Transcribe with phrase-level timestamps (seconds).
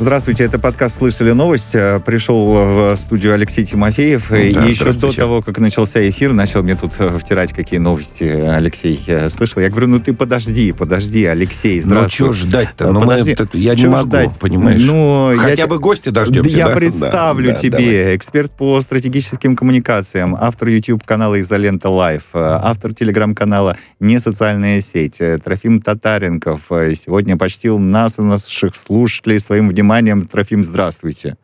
[0.00, 1.74] Здравствуйте, это подкаст «Слышали новость».
[1.74, 4.28] Э, пришел в студию Алексей Тимофеев.
[4.30, 8.22] Да, и еще до того, как начался эфир, начал мне тут э, втирать, какие новости
[8.22, 9.60] Алексей э, слышал.
[9.60, 12.28] Я говорю, ну ты подожди, подожди, Алексей, ну, здравствуй.
[12.28, 12.92] Ну что ждать-то?
[12.92, 13.36] Ну, подожди.
[13.40, 14.38] Мы, я не могу, ждать?
[14.38, 14.82] понимаешь?
[14.84, 16.74] Ну, Хотя я бы гости дождемся, Я да?
[16.76, 18.16] представлю да, тебе, давай.
[18.16, 26.66] эксперт по стратегическим коммуникациям, автор YouTube-канала «Изолента Live», автор телеграм-канала «Не социальная сеть», Трофим Татаренков.
[26.68, 30.22] Сегодня почтил нас и наших слушателей своим вниманием вниманием.
[30.26, 31.36] Трофим, здравствуйте.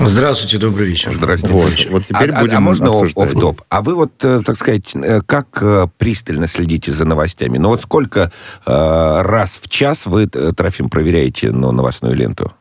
[0.00, 1.12] Здравствуйте, добрый вечер.
[1.12, 1.54] Здравствуйте.
[1.54, 3.28] Вот, вот теперь а, будем а можно обсуждать.
[3.28, 3.62] офф-топ?
[3.68, 7.58] А вы вот, э, так сказать, э, как э, пристально следите за новостями?
[7.58, 8.30] Ну вот сколько
[8.64, 12.52] раз в час вы, Трофим, проверяете ну, новостную ленту?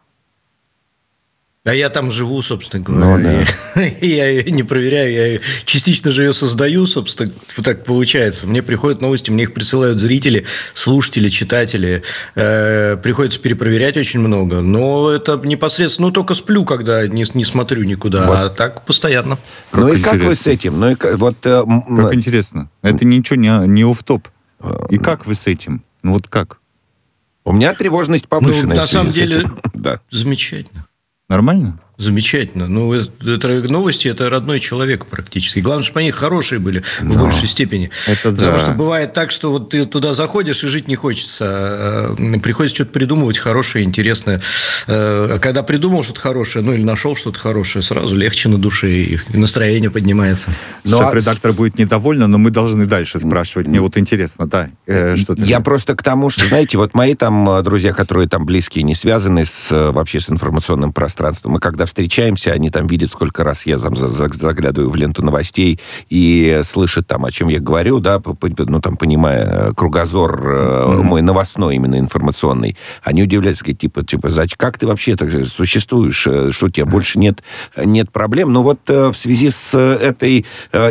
[1.67, 3.17] А я там живу, собственно говоря.
[3.17, 3.81] Ну, да.
[4.02, 7.30] я, я не проверяю, я частично же ее создаю, собственно,
[7.62, 8.48] так получается.
[8.48, 12.03] Мне приходят новости, мне их присылают зрители, слушатели, читатели.
[12.35, 14.61] Э, приходится перепроверять очень много.
[14.61, 18.38] Но это непосредственно, ну, только сплю, когда не, не смотрю никуда, вот.
[18.38, 19.38] а так постоянно.
[19.72, 20.80] Как ну, и как вы с этим?
[20.80, 21.66] Ну, и как, вот, э,
[21.97, 22.70] как интересно.
[22.81, 24.25] Это ничего не, не оф-топ.
[24.89, 25.83] И как вы с этим?
[26.02, 26.59] Ну, вот как?
[27.44, 28.75] У меня тревожность повышенная.
[28.75, 29.99] Ну, на самом деле, да.
[30.11, 30.86] замечательно.
[31.30, 31.80] Нормально?
[31.98, 32.67] Замечательно.
[32.67, 35.59] Ну, это новости, это родной человек практически.
[35.59, 37.16] Главное, чтобы они хорошие были Но.
[37.16, 37.89] в большей степени.
[38.06, 38.58] Это Потому да.
[38.59, 41.45] что бывает так, что вот ты туда заходишь и жить не хочется.
[41.50, 44.42] А, приходится что-то придумывать хорошее, интересное.
[44.86, 49.20] А когда придумал что-то хорошее, ну или нашел что-то хорошее, сразу легче на душе и
[49.34, 50.52] настроение поднимается.
[50.84, 53.67] Ну, Шеф-редактор будет недовольна, но мы должны дальше спрашивать.
[53.67, 55.42] Мне вот интересно, да, э, что ты...
[55.44, 58.94] Я просто к тому, что, знаете, вот мои там э, друзья, которые там близкие, не
[58.94, 63.66] связаны с, э, вообще с информационным пространством, мы когда встречаемся, они там видят, сколько раз
[63.66, 68.21] я там заглядываю в ленту новостей и слышат там, о чем я говорю, да,
[68.57, 71.02] ну, там, понимая кругозор mm-hmm.
[71.03, 72.77] мой новостной, именно информационный.
[73.03, 77.17] Они удивляются, говорят, типа, типа, как ты вообще так существуешь, э, что у тебя больше
[77.17, 77.41] нет,
[77.75, 78.53] нет проблем?
[78.53, 80.45] Но вот э, в связи с этой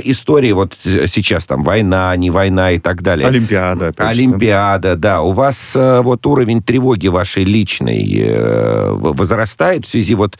[0.04, 3.28] историей, вот сейчас там война, не война и так далее.
[3.28, 3.88] Олимпиада.
[3.88, 5.22] Опять Олимпиада, да.
[5.22, 10.38] У вас вот уровень тревоги вашей личной возрастает в связи вот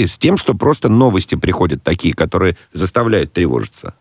[0.00, 3.94] действительно с тем, что просто новости приходят такие, которые заставляют тревожиться?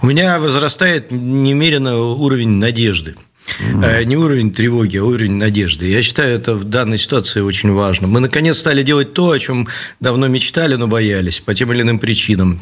[0.00, 3.16] У меня возрастает немерено уровень надежды.
[3.60, 4.04] Mm-hmm.
[4.04, 5.88] Не уровень тревоги, а уровень надежды.
[5.88, 8.06] Я считаю, это в данной ситуации очень важно.
[8.06, 9.68] Мы, наконец, стали делать то, о чем
[10.00, 12.60] давно мечтали, но боялись по тем или иным причинам.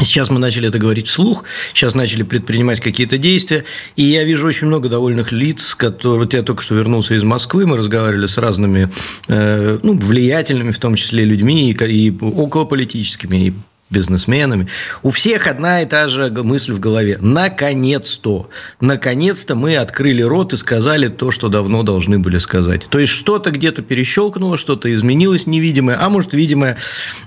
[0.00, 1.44] Сейчас мы начали это говорить вслух,
[1.74, 3.64] сейчас начали предпринимать какие-то действия,
[3.96, 6.20] и я вижу очень много довольных лиц, которые...
[6.20, 8.90] Вот я только что вернулся из Москвы, мы разговаривали с разными
[9.28, 13.52] э, ну, влиятельными, в том числе, людьми, и, и околополитическими, и
[13.90, 14.68] бизнесменами.
[15.02, 17.18] У всех одна и та же мысль в голове.
[17.20, 18.50] Наконец-то.
[18.80, 22.86] Наконец-то мы открыли рот и сказали то, что давно должны были сказать.
[22.88, 26.76] То есть, что-то где-то перещелкнуло, что-то изменилось невидимое, а может, видимое.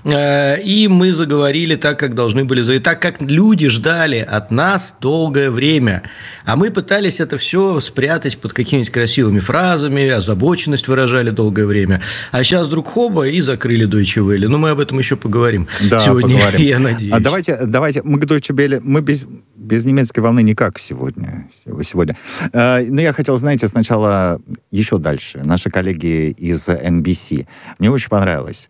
[0.04, 2.84] Э, и мы заговорили так, как должны были заговорить.
[2.84, 6.02] Так, как люди ждали от нас долгое время.
[6.44, 12.02] А мы пытались это все спрятать под какими-нибудь красивыми фразами, озабоченность выражали долгое время.
[12.30, 14.48] А сейчас вдруг хоба и закрыли Deutsche Welle.
[14.48, 16.36] Но мы об этом еще поговорим да, сегодня.
[16.36, 16.68] Поговорим поговорим.
[16.68, 17.12] Я надеюсь.
[17.12, 19.26] А давайте, давайте, мы к Deutsche Welle, мы без,
[19.56, 21.48] без немецкой волны никак сегодня.
[21.82, 22.16] сегодня.
[22.52, 24.40] Э, но я хотел, знаете, сначала
[24.70, 25.42] еще дальше.
[25.44, 27.46] Наши коллеги из NBC.
[27.78, 28.68] Мне очень понравилось.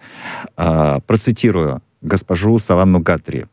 [0.57, 3.47] Э, процитирую госпожу Саванну Гатри.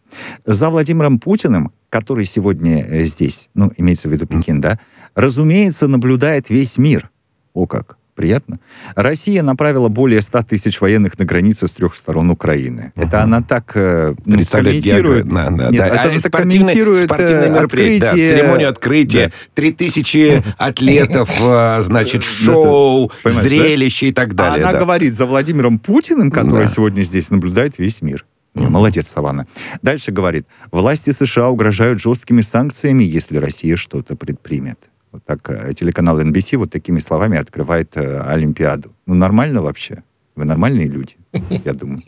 [0.45, 4.79] За Владимиром Путиным, который сегодня здесь, ну, имеется в виду Пекин, да,
[5.13, 7.11] разумеется, наблюдает весь мир.
[7.53, 8.59] О как приятно.
[8.95, 12.91] Россия направила более 100 тысяч военных на границу с трех сторон Украины.
[12.97, 13.07] Угу.
[13.07, 15.25] Это она так э, ну, комментирует.
[15.25, 15.87] Да, да, Нет, да.
[15.87, 17.99] Это а она так комментирует спортивное э, открытие.
[17.99, 19.31] Да, церемонию открытия.
[19.53, 24.65] Три тысячи атлетов, э, значит, шоу, зрелище и так далее.
[24.65, 28.25] Она говорит за Владимиром Путиным, который сегодня здесь наблюдает весь мир.
[28.53, 29.47] Молодец, Саванна.
[29.81, 34.89] Дальше говорит, власти США угрожают жесткими санкциями, если Россия что-то предпримет.
[35.11, 38.93] Вот так э, телеканал NBC вот такими словами открывает э, Олимпиаду.
[39.05, 40.03] Ну, нормально вообще?
[40.35, 41.17] Вы нормальные люди,
[41.65, 42.03] я думаю.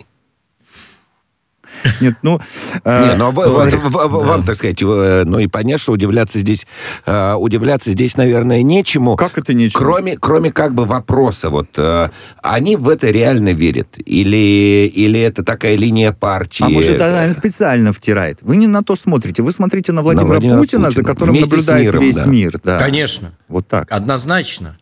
[2.02, 2.40] Нет, ну...
[2.84, 6.66] Э, Не, ну а вам, так сказать, э, ну и понятно, что удивляться здесь,
[7.06, 9.16] э, удивляться здесь, наверное, нечему.
[9.16, 9.84] Как это нечему?
[9.84, 11.78] Кроме, кроме как бы вопроса, вот,
[12.42, 13.88] они в это реально верят?
[13.98, 16.64] Или, или это такая линия партии?
[16.64, 18.40] А может, она специально втирает?
[18.42, 21.36] Вы не на то смотрите, вы смотрите на Владимира, на Владимира Путина, Путина, за которым
[21.36, 22.26] наблюдает миром, весь да.
[22.26, 22.60] мир.
[22.64, 22.80] Да.
[22.80, 23.34] Конечно.
[23.48, 23.92] Вот так.
[23.92, 24.78] Однозначно.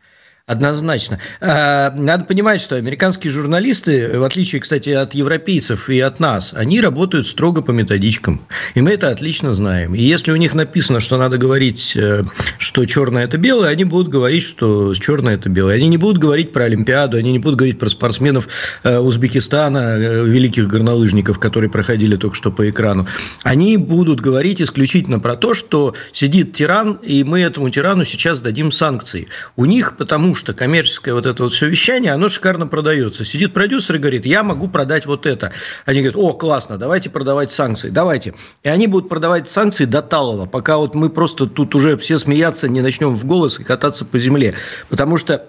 [0.49, 1.19] Однозначно.
[1.41, 6.81] А, надо понимать, что американские журналисты, в отличие, кстати, от европейцев и от нас, они
[6.81, 8.41] работают строго по методичкам.
[8.73, 9.93] И мы это отлично знаем.
[9.93, 12.23] И если у них написано, что надо говорить, э,
[12.57, 15.75] что черное– это белое, они будут говорить, что черное– это белое.
[15.75, 18.47] Они не будут говорить про Олимпиаду, они не будут говорить про спортсменов
[18.81, 23.05] э, Узбекистана, э, великих горнолыжников, которые проходили только что по экрану.
[23.43, 28.71] Они будут говорить исключительно про то, что сидит тиран, и мы этому тирану сейчас дадим
[28.71, 29.27] санкции.
[29.55, 33.25] У них, потому что коммерческое вот это вот все вещание, оно шикарно продается.
[33.25, 35.51] Сидит продюсер и говорит, я могу продать вот это.
[35.85, 38.33] Они говорят, о, классно, давайте продавать санкции, давайте.
[38.63, 42.67] И они будут продавать санкции до талого, пока вот мы просто тут уже все смеяться
[42.67, 44.55] не начнем в голос и кататься по земле.
[44.89, 45.45] Потому что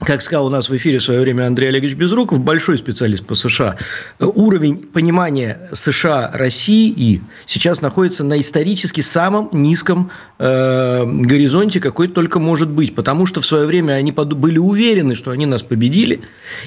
[0.00, 3.34] как сказал у нас в эфире в свое время Андрей Олегович Безруков, большой специалист по
[3.34, 3.76] США,
[4.18, 12.68] уровень понимания США России сейчас находится на исторически самом низком э, горизонте, какой только может
[12.70, 12.94] быть.
[12.94, 16.22] Потому что в свое время они были уверены, что они нас победили,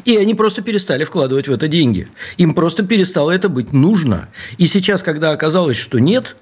[0.06, 2.08] и они просто перестали вкладывать в это деньги.
[2.38, 4.30] Им просто перестало это быть нужно.
[4.58, 6.38] И сейчас, когда оказалось, что нет,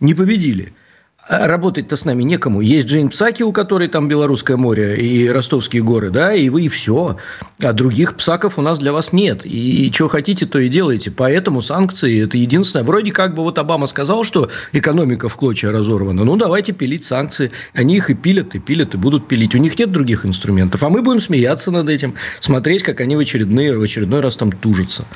[0.00, 0.72] не победили–
[1.28, 2.60] работать-то с нами некому.
[2.60, 6.68] Есть Джейн Псаки, у которой там Белорусское море и Ростовские горы, да, и вы, и
[6.68, 7.16] все.
[7.60, 9.46] А других псаков у нас для вас нет.
[9.46, 11.10] И, и что хотите, то и делаете.
[11.10, 12.84] Поэтому санкции– это единственное.
[12.84, 16.24] Вроде как бы вот Обама сказал, что экономика в клочья разорвана.
[16.24, 17.52] Ну, давайте пилить санкции.
[17.74, 19.54] Они их и пилят, и пилят, и будут пилить.
[19.54, 20.82] У них нет других инструментов.
[20.82, 24.50] А мы будем смеяться над этим, смотреть, как они в, очередные, в очередной раз там
[24.50, 25.06] тужатся.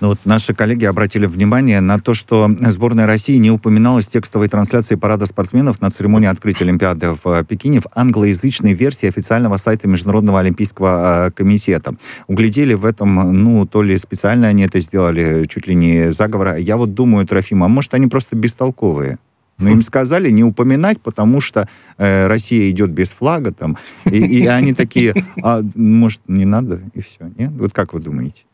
[0.00, 4.48] Ну, вот наши коллеги обратили внимание на то, что сборная России не упоминалась в текстовой
[4.48, 9.88] трансляции парада спортсменов на церемонии открытия Олимпиады в э, Пекине в англоязычной версии официального сайта
[9.88, 11.96] Международного Олимпийского э, комитета.
[12.28, 16.56] Углядели в этом, ну, то ли специально они это сделали, чуть ли не заговора.
[16.56, 19.18] Я вот думаю, Трофим, а может, они просто бестолковые?
[19.58, 23.76] Но им сказали не упоминать, потому что э, Россия идет без флага там.
[24.04, 25.12] И, и они такие,
[25.42, 27.32] а, может, не надо, и все.
[27.36, 27.50] Нет?
[27.58, 28.44] Вот как вы думаете?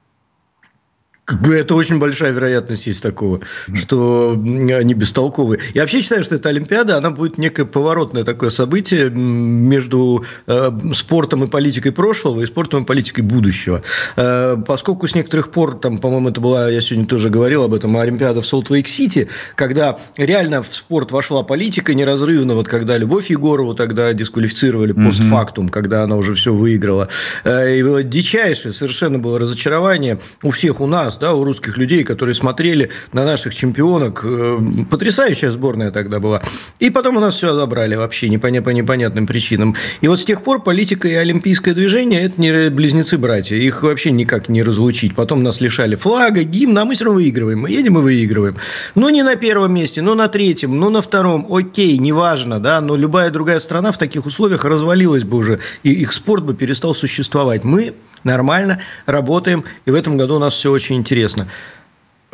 [1.25, 3.41] Как бы это очень большая вероятность есть такого,
[3.73, 5.61] что они бестолковые.
[5.73, 11.45] Я вообще считаю, что эта Олимпиада, она будет некое поворотное такое событие между э, спортом
[11.45, 13.83] и политикой прошлого и спортом и политикой будущего.
[14.17, 17.97] Э, поскольку с некоторых пор, там, по-моему, это была, я сегодня тоже говорил об этом,
[17.97, 24.13] Олимпиада в Солт-Лейк-Сити, когда реально в спорт вошла политика неразрывно, вот когда Любовь Егорову тогда
[24.13, 27.09] дисквалифицировали постфактум, когда она уже все выиграла.
[27.45, 32.05] Э, и дичайшее совершенно было разочарование у всех у нас, нас, да, у русских людей,
[32.05, 34.25] которые смотрели на наших чемпионок.
[34.25, 34.59] Э,
[34.91, 36.43] потрясающая сборная тогда была.
[36.81, 39.77] И потом у нас все забрали вообще не по непонятным причинам.
[40.01, 43.57] И вот с тех пор политика и олимпийское движение– это не близнецы-братья.
[43.57, 45.15] Их вообще никак не разлучить.
[45.15, 47.61] Потом нас лишали флага, гимна, а мы все равно выигрываем.
[47.61, 48.57] Мы едем и выигрываем.
[48.95, 51.47] Ну, не на первом месте, но на третьем, ну, на втором.
[51.51, 56.13] Окей, неважно, да, но любая другая страна в таких условиях развалилась бы уже, и их
[56.13, 57.65] спорт бы перестал существовать.
[57.65, 57.95] Мы
[58.25, 61.47] нормально работаем, и в этом году у нас все очень интересно.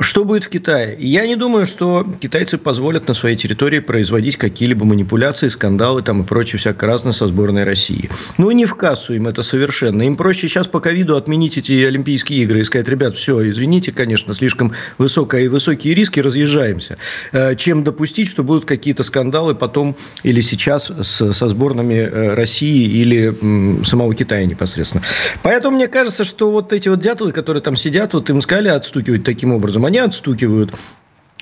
[0.00, 0.96] Что будет в Китае?
[0.98, 6.26] Я не думаю, что китайцы позволят на своей территории производить какие-либо манипуляции, скандалы там и
[6.26, 8.08] прочее всякое разное со сборной России.
[8.38, 10.02] Ну, не в кассу им это совершенно.
[10.02, 14.32] Им проще сейчас по ковиду отменить эти Олимпийские игры и сказать, ребят, все, извините, конечно,
[14.32, 16.96] слишком высокая и высокие риски, разъезжаемся.
[17.32, 22.88] Э, чем допустить, что будут какие-то скандалы потом или сейчас с, со сборными э, России
[22.88, 25.04] или м, самого Китая непосредственно.
[25.42, 29.24] Поэтому мне кажется, что вот эти вот дятлы, которые там сидят, вот им сказали отстукивать
[29.24, 30.74] таким образом, они отстукивают.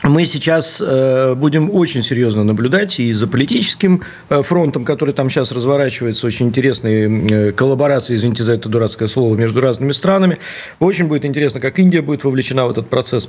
[0.03, 5.53] Мы сейчас э, будем очень серьезно наблюдать и за политическим э, фронтом, который там сейчас
[5.53, 10.39] разворачивается, очень интересные э, коллаборации, извините за это дурацкое слово, между разными странами.
[10.79, 13.29] Очень будет интересно, как Индия будет вовлечена в этот процесс.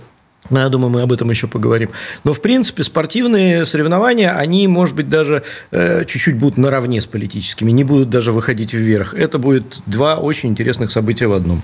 [0.49, 1.89] Но я думаю, мы об этом еще поговорим.
[2.23, 7.71] Но, в принципе, спортивные соревнования, они, может быть, даже э, чуть-чуть будут наравне с политическими,
[7.71, 9.15] не будут даже выходить вверх.
[9.15, 11.61] Это будет два очень интересных события в одном.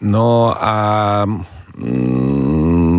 [0.00, 1.26] Но а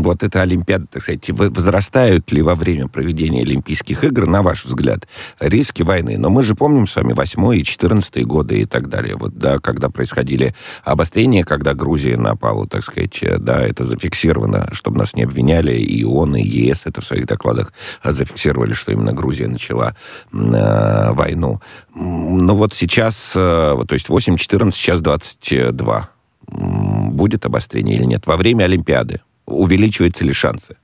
[0.05, 5.07] вот эта Олимпиада, так сказать, возрастают ли во время проведения Олимпийских игр, на ваш взгляд,
[5.39, 6.17] риски войны?
[6.17, 9.15] Но мы же помним с вами 8 и 14 годы и так далее.
[9.15, 15.15] Вот, да, когда происходили обострения, когда Грузия напала, так сказать, да, это зафиксировано, чтобы нас
[15.15, 19.95] не обвиняли, и ООН, и ЕС это в своих докладах зафиксировали, что именно Грузия начала
[20.31, 21.61] э, войну.
[21.93, 26.09] Но вот сейчас, э, то есть 8-14, сейчас 22
[26.47, 29.21] будет обострение или нет во время Олимпиады?
[29.45, 30.75] Увеличиваются ли шансы?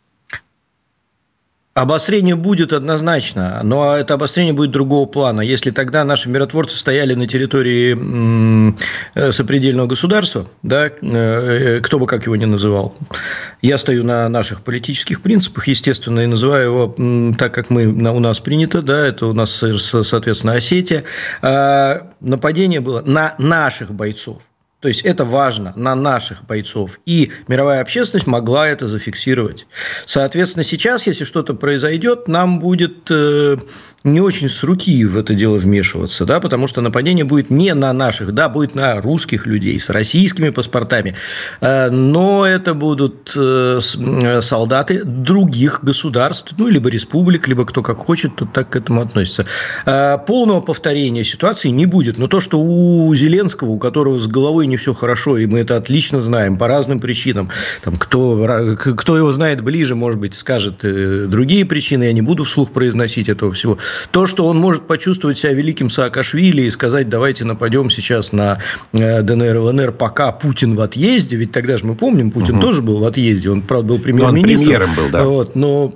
[1.74, 5.40] Обострение будет однозначно, но это обострение будет другого плана.
[5.40, 8.76] Если тогда наши миротворцы стояли на территории
[9.16, 12.94] э, сопредельного государства, да, э, кто бы как его ни называл,
[13.62, 18.42] я стою на наших политических принципах, естественно, и называю его так, как мы, у нас
[18.42, 21.06] принято, да, это у нас, соответственно, Осетия.
[21.42, 24.42] А нападение было на наших бойцов.
[24.82, 27.00] То есть это важно на наших бойцов.
[27.06, 29.68] И мировая общественность могла это зафиксировать.
[30.08, 33.58] Соответственно, сейчас, если что-то произойдет, нам будет э,
[34.04, 37.94] не очень с руки в это дело вмешиваться, да, потому что нападение будет не на
[37.94, 41.16] наших, да, будет на русских людей с российскими паспортами,
[41.62, 43.80] э, но это будут э,
[44.42, 49.46] солдаты других государств, ну, либо республик, либо кто как хочет, то так к этому относится.
[50.26, 54.78] Полного повторения ситуации не будет, но то, что у Зеленского, у которого с головой не
[54.78, 57.50] все хорошо, и мы это отлично знаем по разным причинам.
[57.84, 62.44] Там, кто, кто его знает ближе, может быть, скажет э, другие причины, я не буду
[62.44, 63.78] вслух произносить этого всего.
[64.12, 68.60] То, что он может почувствовать себя великим Саакашвили и сказать, давайте нападем сейчас на
[68.94, 72.62] э, ДНР, ЛНР, пока Путин в отъезде, ведь тогда же мы помним, Путин угу.
[72.62, 74.52] тоже был в отъезде, он, правда, был премьер-министром.
[74.52, 75.24] Он премьером был, да.
[75.24, 75.94] Вот, но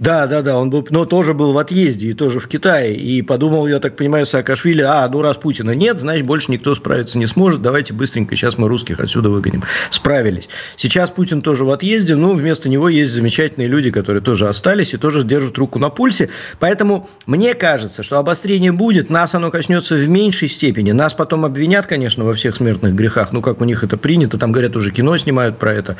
[0.00, 2.96] да, да, да, он был, но тоже был в отъезде и тоже в Китае.
[2.96, 7.16] И подумал, я так понимаю, Саакашвили, а, ну раз Путина нет, значит, больше никто справиться
[7.16, 9.62] не сможет, давайте быстренько сейчас мы русских отсюда выгоним.
[9.90, 10.48] Справились.
[10.76, 14.96] Сейчас Путин тоже в отъезде, но вместо него есть замечательные люди, которые тоже остались и
[14.96, 16.28] тоже держат руку на пульсе.
[16.58, 20.90] Поэтому мне кажется, что обострение будет, нас оно коснется в меньшей степени.
[20.90, 24.50] Нас потом обвинят, конечно, во всех смертных грехах, ну, как у них это принято, там,
[24.50, 25.96] говорят, уже кино снимают про это.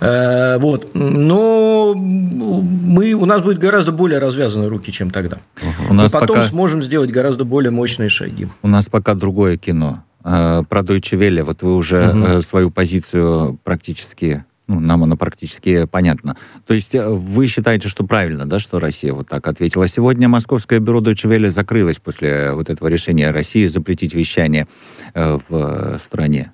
[0.00, 0.90] Э, вот.
[0.92, 5.38] Но мы, у нас будет гораздо более развязаны руки, чем тогда.
[5.62, 5.90] Угу.
[5.90, 6.48] У нас И потом пока...
[6.48, 8.46] сможем сделать гораздо более мощные шаги.
[8.62, 10.04] У нас пока другое кино.
[10.22, 11.42] А, про Deutsche Welle.
[11.44, 12.42] Вот вы уже угу.
[12.42, 16.36] свою позицию практически ну, нам оно практически понятно.
[16.66, 19.88] То есть э, вы считаете, что правильно, да, что Россия вот так ответила?
[19.88, 24.68] Сегодня Московское бюро Deutsche Welle закрылось после вот этого решения России запретить вещание
[25.14, 26.52] в стране.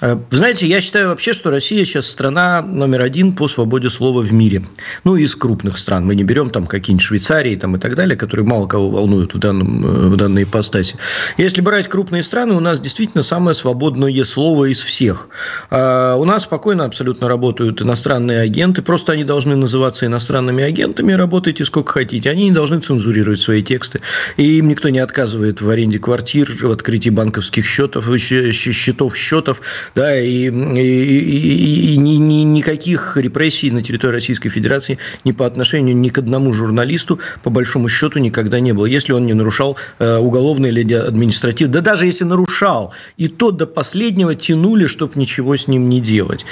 [0.00, 4.20] Э, вы знаете, я считаю вообще, что Россия сейчас страна номер один по свободе слова
[4.22, 4.64] в мире.
[5.04, 6.06] Ну, из крупных стран.
[6.06, 9.38] Мы не берем там какие-нибудь Швейцарии там, и так далее, которые мало кого волнуют в,
[9.38, 10.96] данном, э, в данной ипостаси.
[11.36, 15.28] Если брать крупные страны, у нас действительно самое свободное слово из всех.
[15.70, 18.82] А у нас спокойно абсолютно работают иностранные агенты.
[18.82, 21.12] Просто они должны называться иностранными агентами.
[21.12, 22.30] Работайте сколько хотите.
[22.30, 24.00] Они не должны цензурировать свои тексты.
[24.36, 29.62] И им никто не отказывает в аренде квартир, в открытии банковских счетов, счетов, счетов
[29.94, 35.46] да, и, и, и, и ни, ни, никаких репрессий на территории Российской Федерации ни по
[35.46, 39.76] отношению ни к одному журналисту, по большому счету, никогда не было, если он не нарушал
[39.98, 45.68] э, или административное, да даже если нарушал, и то до последнего тянули, чтобы ничего с
[45.68, 46.44] ним не делать.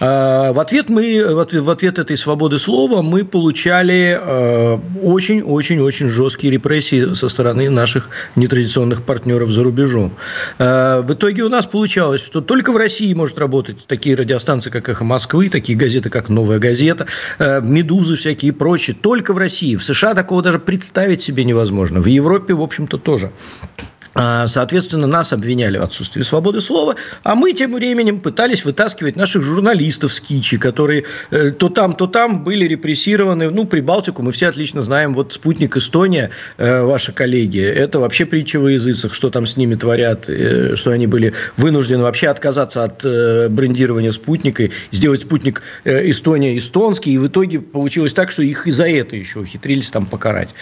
[0.00, 4.18] А, в ответ мы, в ответ, в ответ этой свободы слова мы получали
[5.02, 10.12] очень-очень-очень э, жесткие репрессии со стороны наших нетрадиционных партнеров за рубежом.
[10.58, 14.88] Э, в итоге у нас получалось, что только в России может работать такие радиостанции, как
[14.88, 17.06] «Эхо Москвы», такие газеты, как «Новая газета»,
[17.38, 18.94] э, «Медузы» всякие и прочие.
[18.94, 19.76] Только в России.
[19.76, 22.00] В США такого даже представить себе невозможно.
[22.00, 23.32] В Европе, в общем-то, тоже.
[24.18, 29.42] А, соответственно, нас обвиняли в отсутствии свободы слова, а мы тем временем пытались вытаскивать наших
[29.42, 33.50] журналистов с Кичи, которые э, то там, то там были репрессированы.
[33.50, 35.12] Ну, Прибалтику мы все отлично знаем.
[35.12, 39.74] Вот «Спутник Эстония», э, ваши коллеги, это вообще притча во языцах, что там с ними
[39.74, 47.12] творят, э, что они были вынуждены вообще отказаться от брендирования «Спутника», сделать «Спутник Эстония» эстонский,
[47.12, 50.54] и в итоге получилось так, что их и за это еще ухитрились там покарать.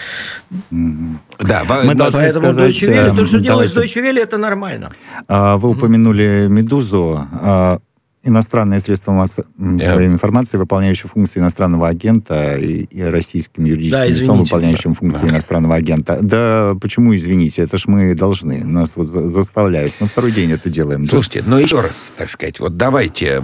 [0.71, 3.15] Да, мы должны Поэтому сказать...
[3.15, 4.91] То, что делает Deutsche Welle, это нормально.
[5.27, 7.27] А, вы упомянули «Медузу».
[7.41, 7.79] А,
[8.25, 10.05] иностранные средства массовой yeah.
[10.05, 14.99] информации, выполняющие функции иностранного агента, и, и российским юридическим да, лицом, выполняющим да.
[14.99, 15.31] функции да.
[15.31, 16.19] иностранного агента.
[16.21, 19.93] Да почему, извините, это ж мы должны, нас вот заставляют.
[19.99, 21.05] Мы второй день это делаем.
[21.05, 21.51] Слушайте, да?
[21.51, 23.41] ну еще раз, так сказать, вот давайте,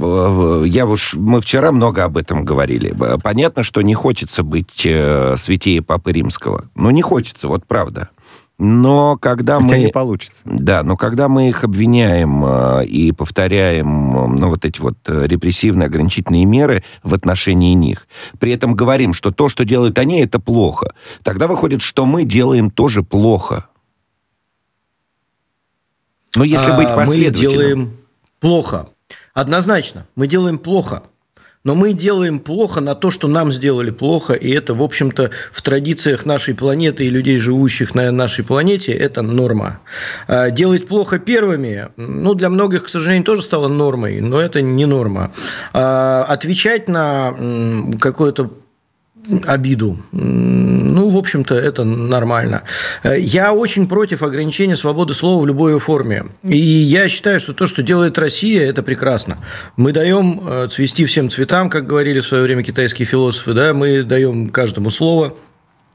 [0.66, 2.94] я уж, мы вчера много об этом говорили.
[3.24, 6.66] Понятно, что не хочется быть э, святее Папы Римского.
[6.76, 8.10] Ну, не хочется, вот правда.
[8.64, 9.82] Но когда Хотя мы...
[9.86, 10.42] не получится.
[10.46, 15.88] Да, но когда мы их обвиняем э, и повторяем ну, вот эти вот э, репрессивные
[15.88, 20.94] ограничительные меры в отношении них, при этом говорим, что то, что делают они, это плохо,
[21.24, 23.66] тогда выходит, что мы делаем тоже плохо.
[26.36, 27.50] Но если а, быть последовательным...
[27.50, 27.98] Мы делаем
[28.40, 28.90] плохо.
[29.34, 31.02] Однозначно, мы делаем плохо
[31.64, 35.62] но мы делаем плохо на то, что нам сделали плохо, и это, в общем-то, в
[35.62, 39.80] традициях нашей планеты и людей, живущих на нашей планете, это норма.
[40.28, 44.86] А делать плохо первыми, ну, для многих, к сожалению, тоже стало нормой, но это не
[44.86, 45.32] норма.
[45.74, 47.36] А отвечать на
[48.00, 48.52] какое-то
[49.46, 49.98] обиду.
[50.12, 52.64] Ну, в общем-то, это нормально.
[53.04, 56.26] Я очень против ограничения свободы слова в любой форме.
[56.44, 59.38] И я считаю, что то, что делает Россия, это прекрасно.
[59.78, 64.04] Мы даем э, цвести всем цветам, как говорили в свое время китайские философы, да, мы
[64.04, 65.36] даем каждому слово,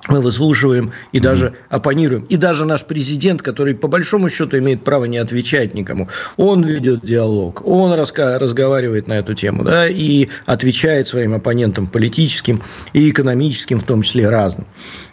[0.09, 2.25] мы выслушиваем и даже оппонируем.
[2.29, 7.05] И даже наш президент, который по большому счету имеет право не отвечать никому, он ведет
[7.05, 13.85] диалог, он разговаривает на эту тему, да, и отвечает своим оппонентам политическим и экономическим, в
[13.85, 14.67] том числе разным.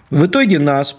[0.09, 0.95] В итоге нас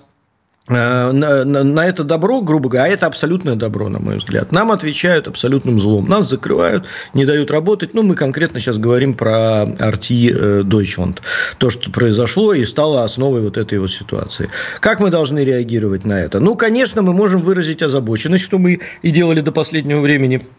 [0.69, 4.73] на, на, на это добро, грубо говоря, а это абсолютное добро, на мой взгляд, нам
[4.73, 6.09] отвечают абсолютным злом.
[6.09, 7.93] Нас закрывают, не дают работать.
[7.93, 11.19] Ну, мы конкретно сейчас говорим про RT э, Deutschland.
[11.59, 14.49] То, что произошло и стало основой вот этой вот ситуации.
[14.81, 16.41] Как мы должны реагировать на это?
[16.41, 20.47] Ну, конечно, мы можем выразить озабоченность, что мы и делали до последнего времени–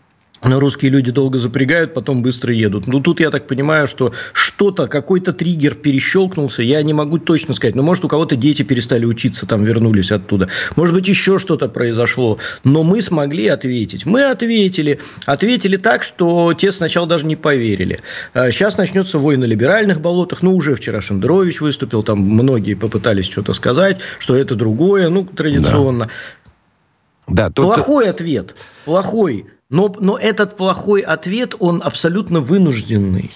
[0.45, 2.87] но русские люди долго запрягают, потом быстро едут.
[2.87, 7.75] Ну, тут я так понимаю, что что-то, какой-то триггер перещелкнулся, я не могу точно сказать.
[7.75, 10.47] Но, может, у кого-то дети перестали учиться, там вернулись оттуда.
[10.75, 12.37] Может быть, еще что-то произошло.
[12.63, 14.05] Но мы смогли ответить.
[14.05, 14.99] Мы ответили.
[15.25, 17.99] Ответили так, что те сначала даже не поверили.
[18.33, 20.43] Сейчас а начнется вой на либеральных болотах.
[20.43, 26.05] Ну, уже вчера Шендерович выступил, там многие попытались что-то сказать, что это другое, ну, традиционно.
[26.05, 26.11] Да.
[27.27, 27.65] Да, тут...
[27.65, 28.55] Плохой ответ.
[28.85, 29.47] Плохой.
[29.69, 33.31] Но, но этот плохой ответ, он абсолютно вынужденный.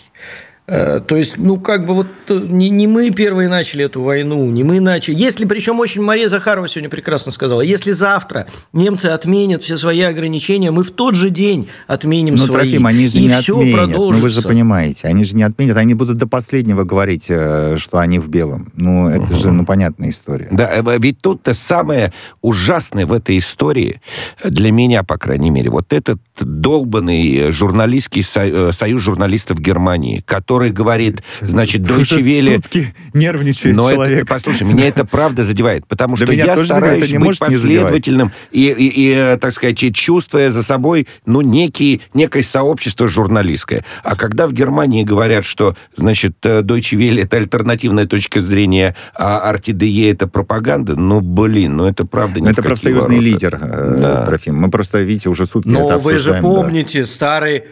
[0.71, 4.45] Э, то есть, ну, как бы вот э, не, не мы первые начали эту войну,
[4.51, 5.15] не мы начали.
[5.15, 10.69] Если, причем очень Мария Захарова сегодня прекрасно сказала, если завтра немцы отменят все свои ограничения,
[10.69, 12.57] мы в тот же день отменим ну, свои.
[12.59, 13.89] Трофим, они же и не отменят.
[13.89, 17.97] Ну, вы же понимаете, они же не отменят, они будут до последнего говорить, э, что
[17.97, 18.71] они в белом.
[18.75, 19.33] Ну, это угу.
[19.33, 20.49] же, ну, понятная история.
[20.51, 24.01] Да, ведь тут-то самое ужасное в этой истории,
[24.43, 31.23] для меня, по крайней мере, вот этот долбанный журналистский союз журналистов Германии, который который говорит,
[31.41, 32.55] значит, Deutsche Welle...
[32.55, 34.17] Сутки нервничает Но человек.
[34.23, 39.37] Это, послушай, меня это правда задевает, потому что я стараюсь быть последовательным и, и, и,
[39.37, 43.85] так сказать, чувствуя за собой, ну, некий, некое сообщество журналистское.
[44.03, 50.11] А когда в Германии говорят, что, значит, Deutsche Welle это альтернативная точка зрения, а RTDE
[50.11, 53.25] это пропаганда, ну, блин, ну, это правда не Это профсоюзный ворота.
[53.25, 54.25] лидер, э, да.
[54.25, 54.57] Трофим.
[54.57, 57.05] Мы просто, видите, уже сутки Но это вы же помните да.
[57.05, 57.63] старый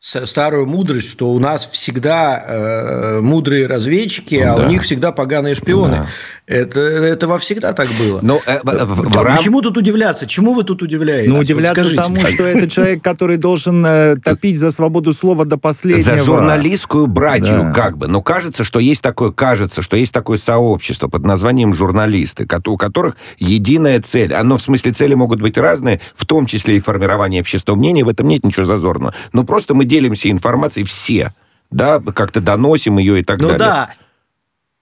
[0.00, 4.66] старую мудрость, что у нас всегда э, мудрые разведчики, ну, а да.
[4.66, 5.96] у них всегда поганые шпионы.
[5.96, 6.06] Да.
[6.52, 8.20] Это, это во всегда так было.
[8.20, 10.26] Но, ну, э, э, в, а Почему тут удивляться?
[10.26, 11.32] Чему вы тут удивляетесь?
[11.32, 15.56] Ну, удивляться вот тому, что это человек, который должен э, топить за свободу слова до
[15.56, 16.14] последнего.
[16.14, 17.72] За журналистскую братью, да.
[17.72, 18.06] как бы.
[18.06, 23.16] Но кажется, что есть такое, кажется, что есть такое сообщество под названием журналисты, у которых
[23.38, 24.34] единая цель.
[24.34, 28.10] Оно, в смысле, цели могут быть разные, в том числе и формирование общественного мнения, в
[28.10, 29.14] этом нет ничего зазорного.
[29.32, 31.32] Но просто мы делимся информацией все
[31.72, 33.58] да, как-то доносим ее и так ну, далее.
[33.58, 33.90] Ну да,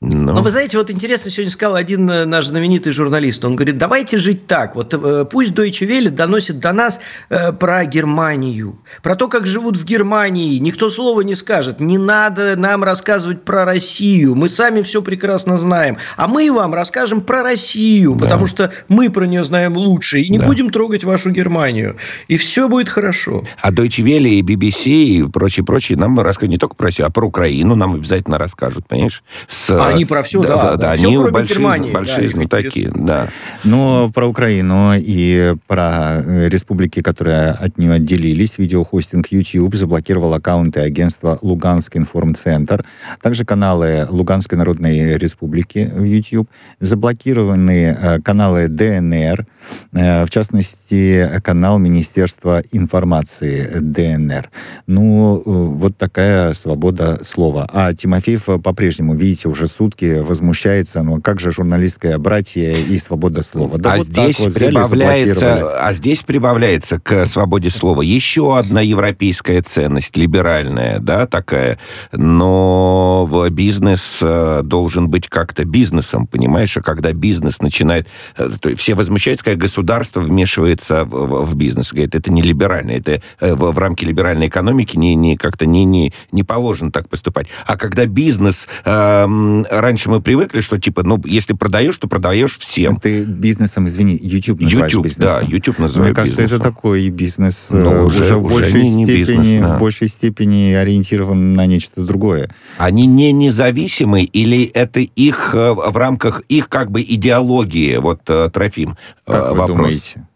[0.03, 0.33] но...
[0.33, 3.45] Но вы знаете, вот интересно, сегодня сказал один э, наш знаменитый журналист.
[3.45, 4.75] Он говорит, давайте жить так.
[4.75, 9.77] Вот э, пусть Deutsche Welle доносит до нас э, про Германию, про то, как живут
[9.77, 10.57] в Германии.
[10.57, 11.81] Никто слова не скажет.
[11.81, 14.37] Не надо нам рассказывать про Россию.
[14.37, 15.99] Мы сами все прекрасно знаем.
[16.17, 18.25] А мы вам расскажем про Россию, да.
[18.25, 20.21] потому что мы про нее знаем лучше.
[20.21, 20.47] И не да.
[20.47, 21.99] будем трогать вашу Германию.
[22.27, 23.45] И все будет хорошо.
[23.61, 27.27] А Deutsche Welle и BBC и прочие-прочие нам расскажут не только про Россию, а про
[27.27, 29.23] Украину нам обязательно расскажут, понимаешь?
[29.47, 30.48] С а они про все, да.
[30.48, 33.29] Да, да, они большие, Германии, большие да, знатоки, да.
[33.64, 40.81] Но про Украину и про э, республики, которые от нее отделились, видеохостинг YouTube заблокировал аккаунты
[40.81, 42.85] агентства Луганский информцентр,
[43.22, 46.48] также каналы Луганской Народной Республики в YouTube,
[46.81, 49.46] заблокированы э, каналы ДНР,
[49.92, 54.51] в частности, канал Министерства информации ДНР.
[54.87, 57.68] Ну, вот такая свобода слова.
[57.73, 63.79] А Тимофеев по-прежнему, видите, уже сутки возмущается, ну как же журналистское братье и свобода слова.
[63.79, 69.62] Да а вот здесь вот прибавляется, а здесь прибавляется к свободе слова еще одна европейская
[69.62, 71.79] ценность, либеральная, да, такая,
[72.12, 78.94] но бизнес э, должен быть как-то бизнесом, понимаешь, а когда бизнес начинает, э, то все
[78.94, 83.79] возмущаются, когда государство вмешивается в, в бизнес, говорит, это не либерально, это э, в, в
[83.79, 87.49] рамки либеральной экономики не, не как-то не, не, не положено так поступать.
[87.67, 92.97] А когда бизнес э, раньше мы привыкли, что типа, ну, если продаешь, то продаешь всем.
[93.01, 95.47] Ты бизнесом, извини, YouTube называешь YouTube, бизнесом.
[95.47, 96.67] да, YouTube называю Мне кажется, бизнесом.
[96.67, 99.77] это такой бизнес, Но ну, уже, уже в большей, не, степени, бизнес, да.
[99.77, 102.51] в большей степени ориентирован на нечто другое.
[102.79, 108.51] Они не независимы или это их э, в рамках их как бы идеологии, вот, э,
[108.53, 108.97] Трофим,
[109.42, 109.68] как вопрос.
[109.70, 110.26] вы думаете?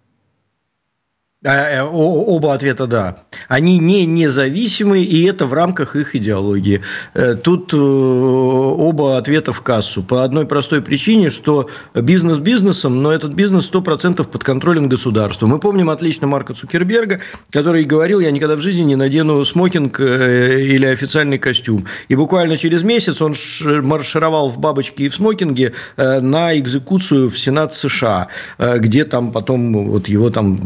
[1.46, 3.18] А, э, оба ответа да.
[3.48, 6.80] Они не независимы, и это в рамках их идеологии.
[7.12, 10.02] Э, тут э, оба ответа в кассу.
[10.02, 15.46] По одной простой причине, что бизнес бизнесом, но этот бизнес 100% под контролем государства.
[15.46, 20.86] Мы помним отлично Марка Цукерберга, который говорил, я никогда в жизни не надену смокинг или
[20.86, 21.84] официальный костюм.
[22.08, 23.34] И буквально через месяц он
[23.82, 28.28] маршировал в бабочке и в смокинге на экзекуцию в Сенат США,
[28.58, 30.58] где там потом вот его там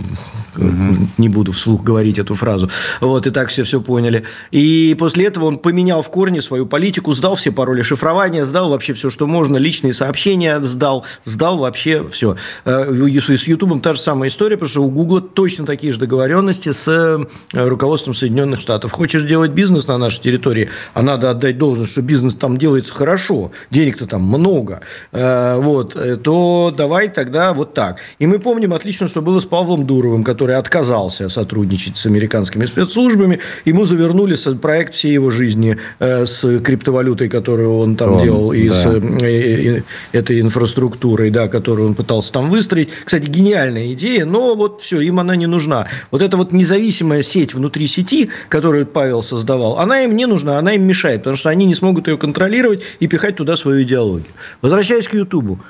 [0.69, 1.09] угу.
[1.19, 2.71] не буду вслух говорить эту фразу.
[3.01, 4.25] Вот, и так все все поняли.
[4.51, 8.93] И после этого он поменял в корне свою политику, сдал все пароли шифрования, сдал вообще
[8.93, 12.37] все, что можно, личные сообщения сдал, сдал вообще все.
[12.65, 16.73] Э, с Ютубом та же самая история, потому что у Гугла точно такие же договоренности
[16.73, 17.19] с э,
[17.53, 18.93] руководством Соединенных Штатов.
[18.93, 23.53] Хочешь делать бизнес на нашей территории, а надо отдать должность, что бизнес там делается хорошо,
[23.71, 24.81] денег-то там много,
[25.13, 27.99] э, вот, то давай тогда вот так.
[28.19, 33.41] И мы помним отлично, что было с Павлом Дуровым, который отказался сотрудничать с американскими спецслужбами.
[33.65, 38.69] Ему завернули проект всей его жизни э, с криптовалютой, которую он там он, делал, и
[38.69, 38.75] да.
[38.75, 42.91] с э, этой инфраструктурой, да, которую он пытался там выстроить.
[43.05, 45.87] Кстати, гениальная идея, но вот все, им она не нужна.
[46.11, 50.73] Вот эта вот независимая сеть внутри сети, которую Павел создавал, она им не нужна, она
[50.73, 54.29] им мешает, потому что они не смогут ее контролировать и пихать туда свою идеологию.
[54.63, 55.61] Возвращаясь к Ютубу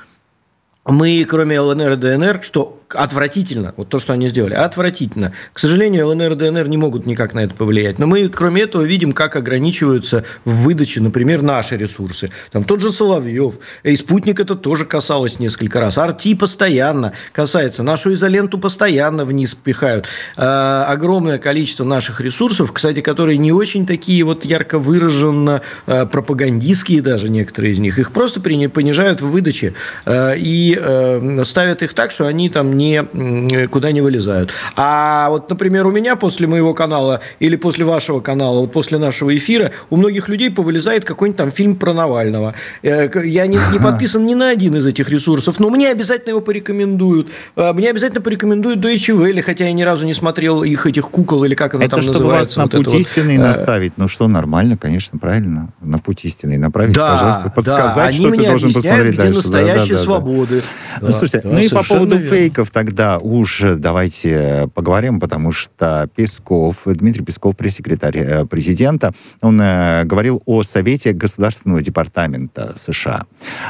[0.85, 5.33] мы, кроме ЛНР и ДНР, что отвратительно, вот то, что они сделали, отвратительно.
[5.53, 7.99] К сожалению, ЛНР и ДНР не могут никак на это повлиять.
[7.99, 12.31] Но мы, кроме этого, видим, как ограничиваются в выдаче, например, наши ресурсы.
[12.51, 13.59] Там тот же Соловьев.
[13.83, 15.97] И спутник это тоже касалось несколько раз.
[15.97, 17.83] Арти постоянно касается.
[17.83, 20.07] Нашу изоленту постоянно вниз пихают.
[20.35, 27.01] Э, огромное количество наших ресурсов, кстати, которые не очень такие вот ярко выраженно э, пропагандистские
[27.01, 27.99] даже некоторые из них.
[27.99, 29.75] Их просто понижают в выдаче.
[30.05, 34.53] Э, и э, ставят их так, что они там никуда не вылезают.
[34.75, 39.35] А вот, например, у меня после моего канала или после вашего канала, вот после нашего
[39.35, 42.55] эфира, у многих людей повылезает какой-нибудь там фильм про Навального.
[42.83, 46.41] Э, я не, не подписан ни на один из этих ресурсов, но мне обязательно его
[46.41, 47.29] порекомендуют.
[47.55, 51.43] Э, мне обязательно порекомендуют Deutsche Welle, хотя я ни разу не смотрел их этих кукол
[51.43, 52.59] или как оно это там чтобы называется.
[52.59, 53.47] Вас на вот путь истинный вот.
[53.47, 53.93] наставить.
[53.97, 55.69] Ну что, нормально, конечно, правильно.
[55.81, 57.49] На путь истинный направить, да, пожалуйста.
[57.49, 58.23] Подсказать, да.
[58.23, 59.37] что ты должен посмотреть где дальше.
[59.37, 60.58] настоящие да, да, свободы.
[61.01, 61.07] Да.
[61.07, 62.29] Ну, слушайте, да, ну и по поводу верно.
[62.29, 70.03] фейков тогда уж давайте поговорим, потому что Песков, Дмитрий Песков, пресс-секретарь э, президента, он э,
[70.05, 73.25] говорил о Совете Государственного департамента США.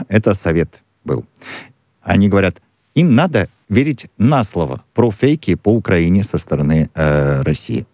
[0.08, 1.26] Это совет был.
[2.02, 2.62] Они говорят,
[2.96, 7.86] им надо верить на слово про фейки по Украине со стороны э, России.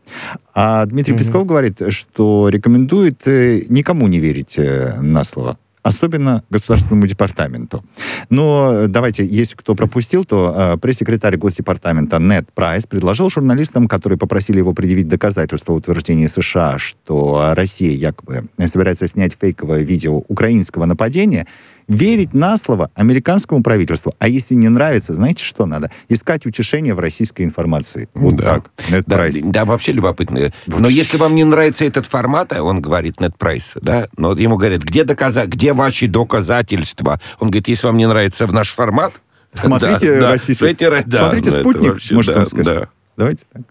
[0.53, 1.17] А Дмитрий mm-hmm.
[1.17, 7.83] Песков говорит, что рекомендует э, никому не верить э, на слово особенно Государственному департаменту.
[8.31, 14.57] Но давайте, если кто пропустил, то э, пресс-секретарь Госдепартамента Нед Прайс предложил журналистам, которые попросили
[14.57, 21.45] его предъявить доказательства утверждения США, что Россия якобы собирается снять фейковое видео украинского нападения,
[21.87, 24.13] верить на слово американскому правительству.
[24.19, 25.91] А если не нравится, знаете, что надо?
[26.09, 28.09] Искать утешение в российской информации.
[28.13, 28.55] Вот да.
[28.55, 28.71] так.
[28.89, 29.35] Нед да, Прайс.
[29.41, 30.51] да, вообще любопытно.
[30.67, 34.57] Но если вам не нравится этот формат, а он говорит Нед Прайс, да, но ему
[34.57, 35.45] говорят, где, доказа...
[35.45, 37.19] где ваши доказательства?
[37.39, 39.13] Он говорит, если вам не нравится в наш формат,
[39.55, 40.65] Смотрите да, российский...
[40.65, 42.65] Смотрите, да, Смотрите ну, спутник, вообще, может, да, он скажет.
[42.65, 42.89] Да.
[43.17, 43.61] Давайте так.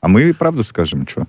[0.00, 1.26] А мы правду скажем, что?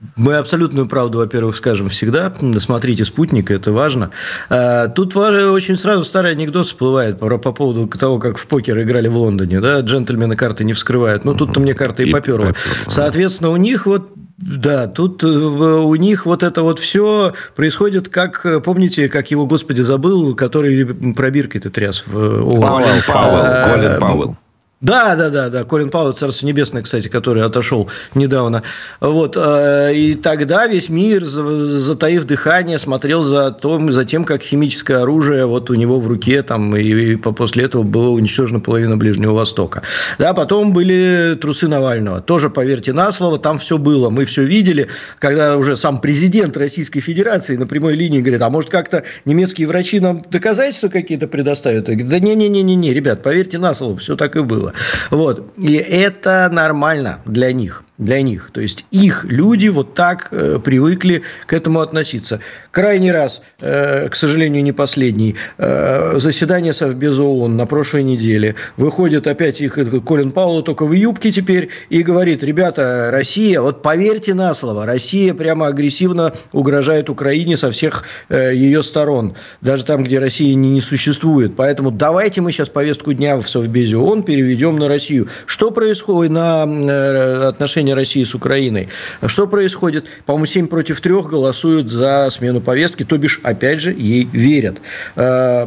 [0.00, 2.32] Э, мы абсолютную правду, во-первых, скажем всегда.
[2.58, 4.10] Смотрите спутник, это важно.
[4.48, 9.08] А, тут очень сразу старый анекдот всплывает по, по поводу того, как в покер играли
[9.08, 9.60] в Лондоне.
[9.60, 9.80] Да?
[9.80, 11.24] Джентльмены карты не вскрывают.
[11.24, 12.52] Ну, тут-то мне карта и поперла.
[12.86, 18.46] Соответственно, у них вот да, тут э, у них вот это вот все происходит, как,
[18.62, 24.36] помните, как его, господи, забыл, который пробиркой-то тряс в Пауэлл, Пауэлл, Колин Пауэлл.
[24.80, 25.64] Да, да, да, да.
[25.64, 28.62] Колин Пауэлл, Царство Небесное, кстати, который отошел недавно.
[29.00, 29.36] Вот.
[29.36, 35.46] Э, и тогда весь мир, затаив дыхание, смотрел за, том, за тем, как химическое оружие
[35.46, 39.82] вот у него в руке, там, и после этого было уничтожена половина Ближнего Востока.
[40.20, 42.20] Да, потом были трусы Навального.
[42.20, 44.10] Тоже, поверьте на слово, там все было.
[44.10, 44.86] Мы все видели,
[45.18, 49.98] когда уже сам президент Российской Федерации на прямой линии говорит, а может, как-то немецкие врачи
[49.98, 51.86] нам доказательства какие-то предоставят?
[51.86, 54.74] говорит, да не-не-не-не, ребят, поверьте на слово, все так и было было.
[55.10, 55.52] Вот.
[55.56, 57.84] И это нормально для них.
[57.98, 58.50] Для них.
[58.52, 62.40] То есть их люди вот так э, привыкли к этому относиться.
[62.70, 68.54] Крайний раз, э, к сожалению, не последний, э, заседание Совбеза ООН на прошлой неделе.
[68.76, 74.34] Выходит опять их Колин Пауло только в юбке теперь и говорит, ребята, Россия, вот поверьте
[74.34, 80.20] на слово, Россия прямо агрессивно угрожает Украине со всех э, ее сторон, даже там, где
[80.20, 81.56] Россия не, не существует.
[81.56, 85.28] Поэтому давайте мы сейчас повестку дня в Совбезе ООН переведем на Россию.
[85.46, 87.48] Что происходит на э,
[87.88, 88.88] отношения России с Украиной?
[89.26, 90.06] Что происходит?
[90.26, 94.78] По-моему, 7 против 3 голосуют за смену повестки, то бишь, опять же, ей верят.
[95.16, 95.66] Э,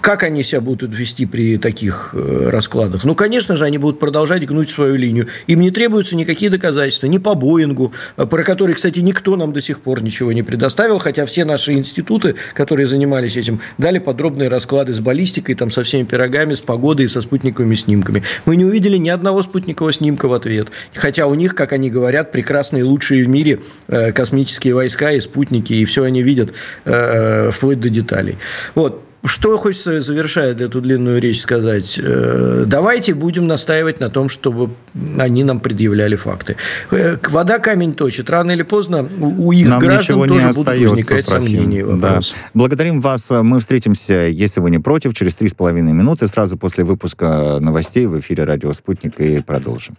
[0.00, 3.04] как они себя будут вести при таких э, раскладах?
[3.04, 5.26] Ну, конечно же, они будут продолжать гнуть свою линию.
[5.46, 9.80] Им не требуются никакие доказательства, ни по Боингу, про который, кстати, никто нам до сих
[9.80, 15.00] пор ничего не предоставил, хотя все наши институты, которые занимались этим, дали подробные расклады с
[15.00, 18.22] баллистикой, там, со всеми пирогами, с погодой и со спутниковыми снимками.
[18.44, 20.68] Мы не увидели ни одного спутникового снимка в ответ.
[20.94, 25.74] Хотя у них, как они говорят, прекрасные, лучшие в мире э, космические войска и спутники,
[25.74, 26.54] и все они видят
[26.86, 28.38] э, вплоть до деталей.
[28.74, 29.02] Вот.
[29.22, 32.00] Что хочется, завершая эту длинную речь, сказать?
[32.02, 34.70] Э, давайте будем настаивать на том, чтобы
[35.18, 36.56] они нам предъявляли факты.
[36.90, 38.30] Э, вода камень точит.
[38.30, 41.84] Рано или поздно у их нам граждан ничего тоже не будут возникать сомнения.
[41.84, 42.20] Да.
[42.54, 43.28] Благодарим вас.
[43.28, 48.06] Мы встретимся, если вы не против, через три с половиной минуты, сразу после выпуска новостей
[48.06, 49.98] в эфире «Радио Спутник» и продолжим.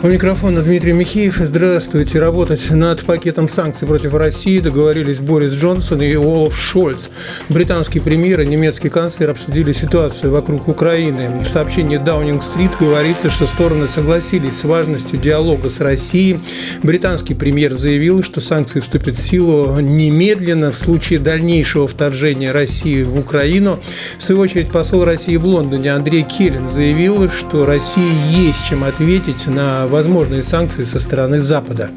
[0.00, 1.38] У микрофона Дмитрий Михеев.
[1.38, 2.20] Здравствуйте.
[2.20, 7.08] Работать над пакетом санкций против России договорились Борис Джонсон и Олаф Шольц.
[7.48, 11.42] Британский премьер и немецкий канцлер обсудили ситуацию вокруг Украины.
[11.42, 16.38] В сообщении Даунинг-стрит говорится, что стороны согласились с важностью диалога с Россией.
[16.84, 23.18] Британский премьер заявил, что санкции вступят в силу немедленно в случае дальнейшего вторжения России в
[23.18, 23.80] Украину.
[24.16, 29.48] В свою очередь посол России в Лондоне Андрей Келлин заявил, что России есть чем ответить
[29.48, 31.90] на возможные санкции со стороны Запада.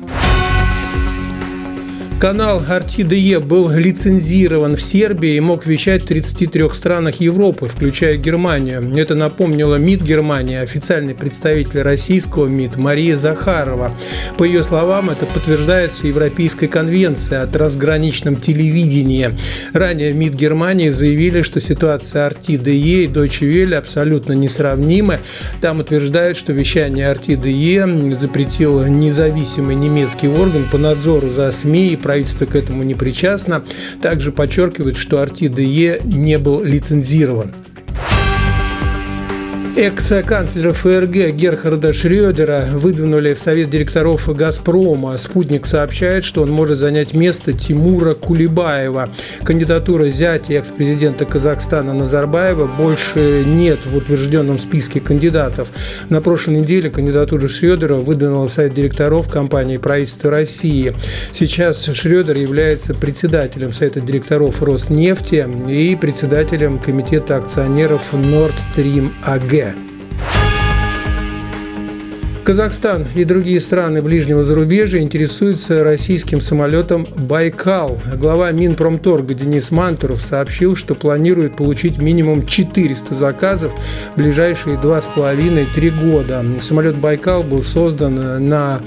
[2.22, 8.96] Канал RTDE был лицензирован в Сербии и мог вещать в 33 странах Европы, включая Германию.
[8.96, 13.98] Это напомнила МИД Германии, официальный представитель российского МИД Мария Захарова.
[14.38, 19.32] По ее словам, это подтверждается Европейской конвенцией о трансграничном телевидении.
[19.74, 25.22] Ранее МИД Германии заявили, что ситуация RTDE и Deutsche Welle абсолютно несравнимы.
[25.60, 32.46] Там утверждают, что вещание RTDE запретил независимый немецкий орган по надзору за СМИ и правительство
[32.46, 33.64] к этому не причастно.
[34.02, 37.54] Также подчеркивают, что RTDE не был лицензирован.
[39.78, 45.18] Экс-канцлера ФРГ Герхарда Шрёдера выдвинули в совет директоров «Газпрома».
[45.18, 49.10] «Спутник» сообщает, что он может занять место Тимура Кулибаева.
[49.44, 55.70] Кандидатура зятя экс-президента Казахстана Назарбаева больше нет в утвержденном списке кандидатов.
[56.10, 60.94] На прошлой неделе кандидатуру Шрёдера выдвинула в совет директоров компании правительства России.
[61.32, 69.71] Сейчас Шрёдер является председателем совета директоров Роснефти и председателем комитета акционеров Nord Stream AG.
[72.44, 78.00] Казахстан и другие страны ближнего зарубежья интересуются российским самолетом «Байкал».
[78.16, 83.74] Глава Минпромторга Денис Мантуров сообщил, что планирует получить минимум 400 заказов
[84.16, 86.44] в ближайшие 2,5-3 года.
[86.60, 88.82] Самолет «Байкал» был создан на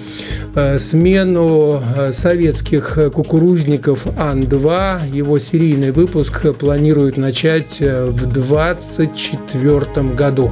[0.57, 5.11] э, смену э, советских кукурузников Ан-2.
[5.13, 10.51] Его серийный выпуск планируют начать э, в 2024 году.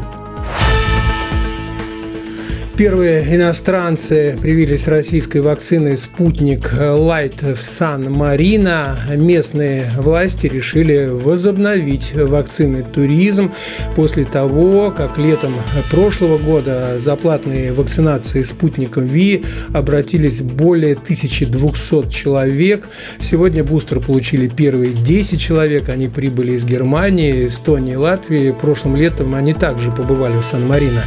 [2.76, 8.96] Первые иностранцы привились российской вакциной «Спутник Лайт» в Сан-Марино.
[9.14, 13.52] Местные власти решили возобновить вакцинный туризм
[13.94, 15.52] после того, как летом
[15.90, 22.88] прошлого года за платные вакцинации спутником ВИ обратились более 1200 человек.
[23.20, 25.90] Сегодня бустер получили первые 10 человек.
[25.90, 28.50] Они прибыли из Германии, Эстонии, Латвии.
[28.50, 31.02] Прошлым летом они также побывали в Сан-Марино.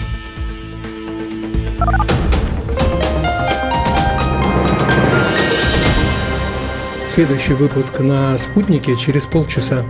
[7.09, 9.83] Следующий выпуск на «Спутнике» через полчаса.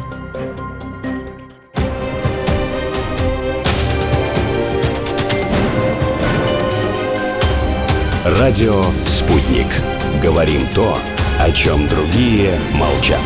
[8.23, 9.67] Радио «Спутник».
[10.21, 10.97] Говорим то,
[11.39, 13.19] о чем другие молчат.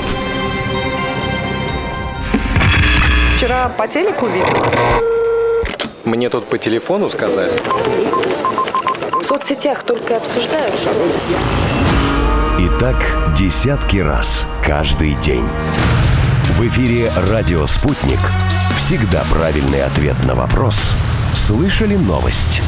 [3.36, 4.48] Вчера по телеку видел?
[6.06, 7.52] Мне тут по телефону сказали.
[9.40, 10.92] Соцсетях только и обсуждают, что...
[12.60, 12.98] И так
[13.38, 15.48] десятки раз каждый день.
[16.52, 18.20] В эфире «Радио Спутник».
[18.76, 20.94] Всегда правильный ответ на вопрос.
[21.36, 22.62] Слышали новость?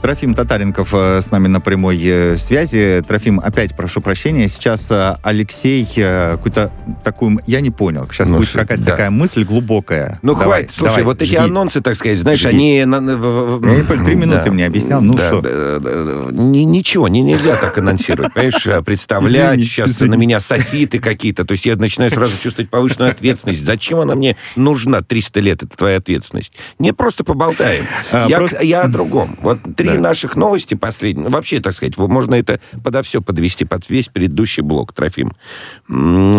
[0.00, 3.02] Трофим Татаренков э, с нами на прямой э, связи.
[3.06, 4.48] Трофим, опять прошу прощения.
[4.48, 6.70] Сейчас э, Алексей какую-то
[7.02, 7.38] такую...
[7.46, 8.08] Я не понял.
[8.10, 8.90] Сейчас ну, будет какая-то да.
[8.92, 10.18] такая мысль глубокая.
[10.22, 10.70] Ну, давай, хватит.
[10.74, 11.34] Слушай, давай, вот жги.
[11.34, 12.48] эти анонсы, так сказать, знаешь, жги.
[12.48, 12.76] они...
[12.78, 14.50] Я не понял, три минуты да.
[14.52, 15.00] мне объяснял.
[15.00, 15.40] Ну, да, что?
[15.40, 16.42] Да, да, да.
[16.42, 18.32] Ничего, не, нельзя так анонсировать.
[18.32, 21.44] Понимаешь, представлять сейчас на меня софиты какие-то.
[21.44, 23.64] То есть я начинаю сразу чувствовать повышенную ответственность.
[23.64, 26.52] Зачем она мне нужна 300 лет, это твоя ответственность?
[26.78, 27.86] Не просто поболтаем.
[28.12, 29.36] А, я о другом.
[29.42, 30.00] Вот три да.
[30.00, 34.62] наших новости последние, ну, вообще, так сказать, можно это подо все подвести, под весь предыдущий
[34.62, 35.32] блок, Трофим,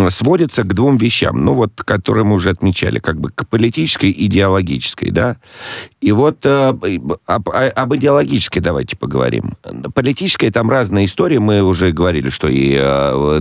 [0.10, 4.26] сводится к двум вещам, ну вот, которые мы уже отмечали, как бы к политической и
[4.30, 5.38] идеологической, да.
[6.02, 6.74] И вот э,
[7.26, 9.54] об, об идеологической давайте поговорим.
[9.94, 13.40] Политическая там разная история, мы уже говорили, что и э,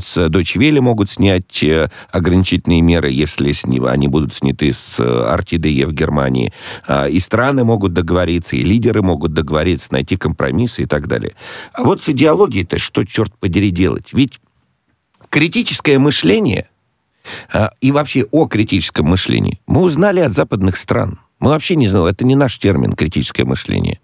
[0.00, 5.86] с Deutsche Welle могут снять э, ограничительные меры, если с, они будут сняты с RTDE
[5.86, 6.52] в Германии,
[6.88, 11.34] э, и страны могут договориться, и лидеры могут договориться, договориться, найти компромиссы и так далее.
[11.72, 14.12] А вот с идеологией-то что, черт подери, делать?
[14.12, 14.40] Ведь
[15.28, 16.68] критическое мышление
[17.52, 22.06] а, и вообще о критическом мышлении мы узнали от западных стран– мы вообще не знаем,
[22.06, 23.98] это не наш термин критическое мышление.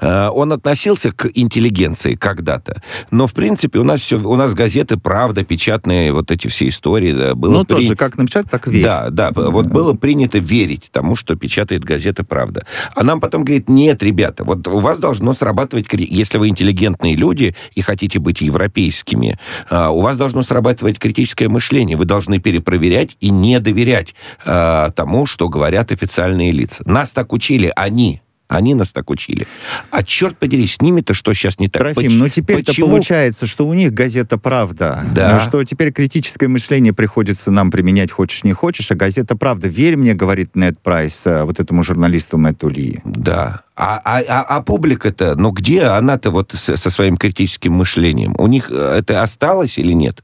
[0.00, 4.96] А, он относился к интеллигенции когда-то, но в принципе у нас все, у нас газеты
[4.96, 7.12] «Правда», печатные вот эти все истории.
[7.12, 7.74] Да, было ну, при...
[7.74, 8.84] тоже как напечатать, так верить.
[8.84, 12.66] Да, да, вот было принято верить тому, что печатает газета «Правда».
[12.94, 17.54] А нам потом говорит, нет, ребята, вот у вас должно срабатывать, если вы интеллигентные люди
[17.74, 19.38] и хотите быть европейскими,
[19.70, 21.96] а, у вас должно срабатывать критическое мышление.
[21.96, 26.82] Вы должны перепроверять и не доверять а, тому, что говорят официальные лица.
[26.86, 28.22] Нас так учили они.
[28.56, 29.46] Они нас так учили.
[29.90, 31.82] А черт подери, с ними-то что сейчас не так?
[31.82, 35.04] Трофим, Поч- ну теперь-то получается, что у них газета «Правда».
[35.14, 35.40] Да.
[35.40, 39.68] Что теперь критическое мышление приходится нам применять хочешь не хочешь, а газета «Правда».
[39.68, 43.00] Верь мне, говорит Нед Прайс, э, вот этому журналисту Мэтту Ли.
[43.04, 43.62] Да.
[43.74, 48.34] А, а, а, а публика-то, ну где она-то вот со своим критическим мышлением?
[48.38, 50.22] У них э, это осталось или нет?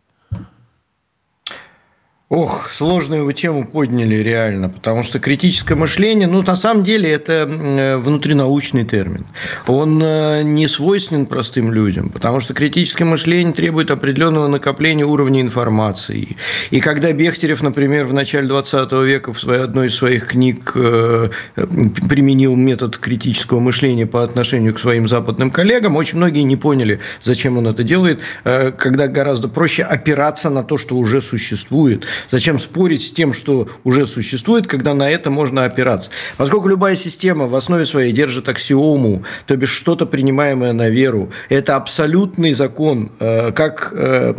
[2.30, 7.48] Ох, сложную вы тему подняли реально, потому что критическое мышление, ну, на самом деле, это
[7.48, 9.26] э, внутринаучный термин.
[9.66, 16.36] Он э, не свойственен простым людям, потому что критическое мышление требует определенного накопления уровня информации.
[16.70, 21.30] И когда Бехтерев, например, в начале 20 века в своей, одной из своих книг э,
[21.56, 27.56] применил метод критического мышления по отношению к своим западным коллегам, очень многие не поняли, зачем
[27.56, 33.10] он это делает, когда гораздо проще опираться на то, что уже существует– Зачем спорить с
[33.10, 36.10] тем, что уже существует, когда на это можно опираться?
[36.36, 41.76] Поскольку любая система в основе своей держит аксиому, то бишь что-то принимаемое на веру, это
[41.76, 44.34] абсолютный закон э, как э,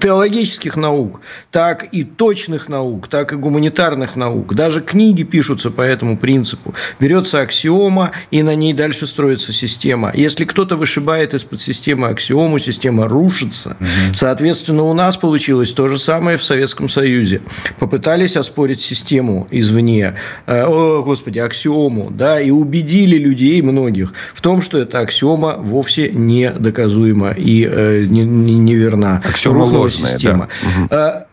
[0.00, 1.20] теологических наук,
[1.50, 4.54] так и точных наук, так и гуманитарных наук.
[4.54, 6.74] Даже книги пишутся по этому принципу.
[7.00, 10.12] Берется аксиома, и на ней дальше строится система.
[10.14, 13.76] Если кто-то вышибает из-под системы аксиому, система рушится.
[13.80, 14.14] Угу.
[14.14, 17.40] Соответственно, у нас получилось то же самое в Советском Союзе.
[17.78, 20.14] Попытались оспорить систему извне,
[20.46, 26.10] э, о, господи, аксиому, да, и убедили людей, многих, в том, что эта аксиома вовсе
[26.10, 29.22] не доказуема и э, не, не, не верна.
[29.24, 30.48] Аксиома ложная, система.
[30.90, 31.26] Да.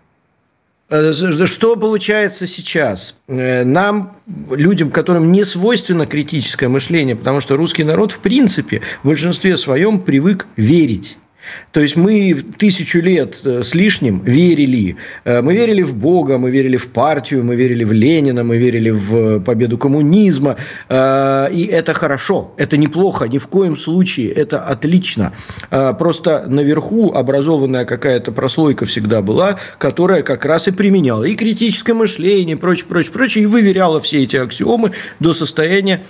[1.45, 3.17] Что получается сейчас?
[3.27, 4.15] Нам,
[4.51, 9.99] людям, которым не свойственно критическое мышление, потому что русский народ, в принципе, в большинстве своем
[9.99, 11.17] привык верить.
[11.71, 14.97] То есть мы тысячу лет э, с лишним верили.
[15.25, 18.91] Э, мы верили в Бога, мы верили в партию, мы верили в Ленина, мы верили
[18.91, 20.57] в победу коммунизма.
[20.89, 25.33] Э, и это хорошо, это неплохо, ни в коем случае, это отлично.
[25.69, 32.55] Просто наверху образованная какая-то прослойка всегда была, которая как раз и применяла и критическое мышление,
[32.55, 36.03] и прочее, прочее, прочее, и выверяла все эти аксиомы до состояния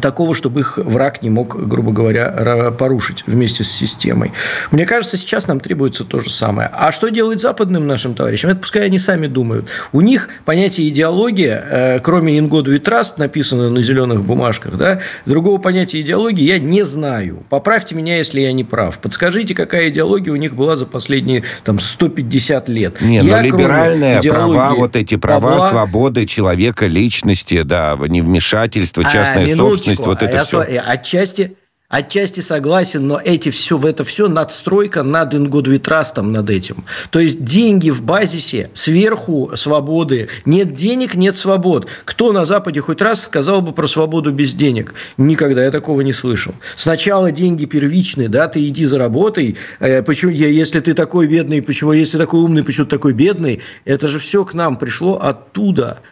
[0.00, 4.32] такого, чтобы их враг не мог, грубо говоря, порушить вместе с системой.
[4.70, 6.70] Мне кажется, сейчас нам требуется то же самое.
[6.72, 8.50] А что делать западным нашим товарищам?
[8.50, 9.68] Это пускай они сами думают.
[9.92, 15.58] У них понятие идеология, э, кроме Ингоду и Траст, написано на зеленых бумажках, да, другого
[15.58, 17.44] понятия идеологии я не знаю.
[17.48, 18.98] Поправьте меня, если я не прав.
[18.98, 23.00] Подскажите, какая идеология у них была за последние там, 150 лет.
[23.00, 25.68] Не, я, но либеральные права, вот эти права, Павла...
[25.70, 30.64] свободы человека, личности, да, невмешательство, частная а, собственность, вот это а все.
[30.64, 31.56] Я, отчасти,
[31.90, 36.84] Отчасти согласен, но эти все, в это все надстройка над ингудвитрастом над этим.
[37.08, 40.28] То есть деньги в базисе, сверху свободы.
[40.44, 41.88] Нет денег, нет свобод.
[42.04, 44.92] Кто на Западе хоть раз сказал бы про свободу без денег?
[45.16, 46.52] Никогда я такого не слышал.
[46.76, 49.56] Сначала деньги первичные, да, ты иди заработай.
[49.80, 53.62] Э, почему, если ты такой бедный, почему, если такой умный, почему ты такой бедный?
[53.86, 56.02] Это же все к нам пришло оттуда.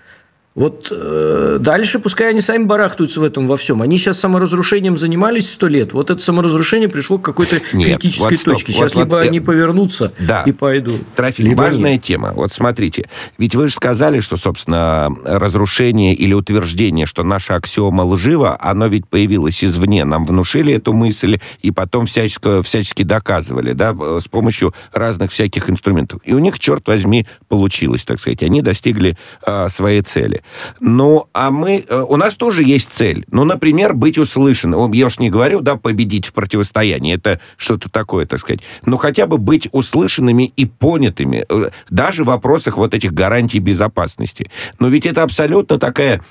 [0.56, 3.82] Вот э, дальше пускай они сами барахтаются в этом во всем.
[3.82, 5.92] Они сейчас саморазрушением занимались сто лет.
[5.92, 8.72] Вот это саморазрушение пришло к какой-то Нет, критической вот точке.
[8.72, 10.44] Сейчас вот, либо вот, они повернутся да.
[10.44, 11.02] и пойдут.
[11.14, 12.04] Трофим, важная нет.
[12.04, 12.32] тема.
[12.34, 13.06] Вот смотрите.
[13.36, 19.06] Ведь вы же сказали, что, собственно, разрушение или утверждение, что наша аксиома лжива, оно ведь
[19.08, 20.06] появилось извне.
[20.06, 26.22] Нам внушили эту мысль и потом всячески, всячески доказывали, да, с помощью разных всяких инструментов.
[26.24, 28.42] И у них, черт возьми, получилось, так сказать.
[28.42, 30.42] Они достигли э, своей цели.
[30.80, 31.84] Ну, а мы...
[31.88, 33.24] Э, у нас тоже есть цель.
[33.30, 34.92] Ну, например, быть услышанным.
[34.92, 37.14] Я уж не говорю, да, победить в противостоянии.
[37.14, 38.60] Это что-то такое, так сказать.
[38.84, 41.44] Но хотя бы быть услышанными и понятыми.
[41.48, 44.50] Э, даже в вопросах вот этих гарантий безопасности.
[44.78, 46.22] Но ведь это абсолютно такая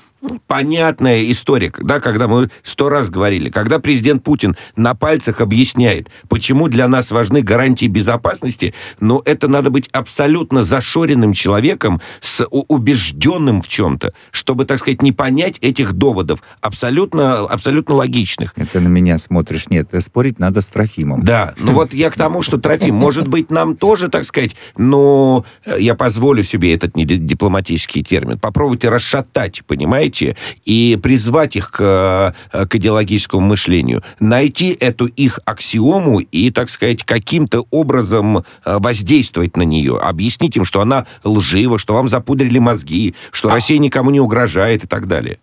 [0.46, 6.68] понятная история, да, когда мы сто раз говорили, когда президент Путин на пальцах объясняет, почему
[6.68, 13.68] для нас важны гарантии безопасности, но это надо быть абсолютно зашоренным человеком, с убежденным в
[13.68, 18.52] чем-то, чтобы, так сказать, не понять этих доводов, абсолютно, абсолютно логичных.
[18.56, 19.68] Это на меня смотришь.
[19.68, 21.24] Нет, спорить надо с Трофимом.
[21.24, 25.44] Да, ну вот я к тому, что Трофим, может быть, нам тоже, так сказать, но
[25.78, 32.74] я позволю себе этот дипломатический термин, попробуйте расшатать, понимаете, понимаете, и призвать их к, к
[32.74, 39.98] идеологическому мышлению, найти эту их аксиому и, так сказать, каким-то образом э, воздействовать на нее,
[39.98, 44.86] объяснить им, что она лжива, что вам запудрили мозги, что Россия никому не угрожает и
[44.86, 45.38] так далее.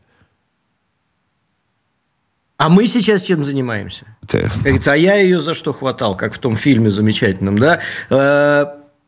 [2.58, 4.06] А мы сейчас чем занимаемся?
[4.24, 4.50] Это...
[4.62, 7.80] Говорится, а я ее за что хватал, как в том фильме замечательном, да?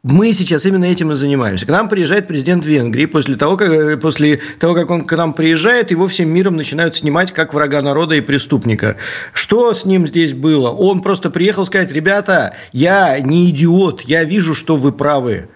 [0.05, 1.65] Э, мы сейчас именно этим и занимаемся.
[1.65, 3.05] К нам приезжает президент Венгрии.
[3.05, 7.31] После того, как, после того, как он к нам приезжает, его всем миром начинают снимать
[7.31, 8.97] как врага народа и преступника.
[9.33, 10.69] Что с ним здесь было?
[10.69, 15.49] Он просто приехал сказать, ребята, я не идиот, я вижу, что вы правы.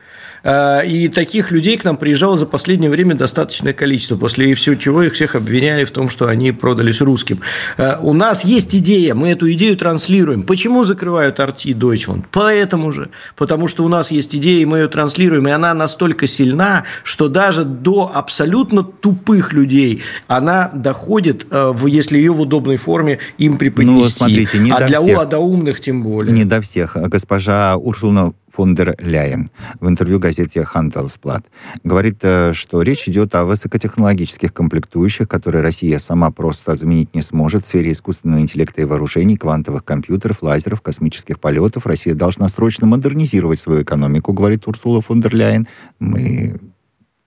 [0.43, 5.03] А, и таких людей к нам приезжало за последнее время достаточное количество, после всего чего
[5.03, 7.41] их всех обвиняли в том, что они продались русским.
[7.77, 10.43] А, у нас есть идея, мы эту идею транслируем.
[10.43, 12.25] Почему закрывают Арти и Deutschland?
[12.31, 13.09] Поэтому же.
[13.35, 17.27] Потому что у нас есть идея, и мы ее транслируем, и она настолько сильна, что
[17.27, 24.01] даже до абсолютно тупых людей она доходит, а, если ее в удобной форме им преподнести.
[24.01, 25.19] Ну, смотрите, не а до для всех.
[25.19, 26.33] А до умных тем более.
[26.33, 26.95] Не до всех.
[26.95, 29.49] Госпожа Урсула фон дер Ляйен
[29.79, 31.45] в интервью газете Handelsblatt
[31.85, 37.63] говорит, э, что речь идет о высокотехнологических комплектующих, которые Россия сама просто заменить не сможет
[37.63, 41.85] в сфере искусственного интеллекта и вооружений, квантовых компьютеров, лазеров, космических полетов.
[41.85, 45.65] Россия должна срочно модернизировать свою экономику, говорит Урсула фон дер Ляйен.
[45.99, 46.59] Мы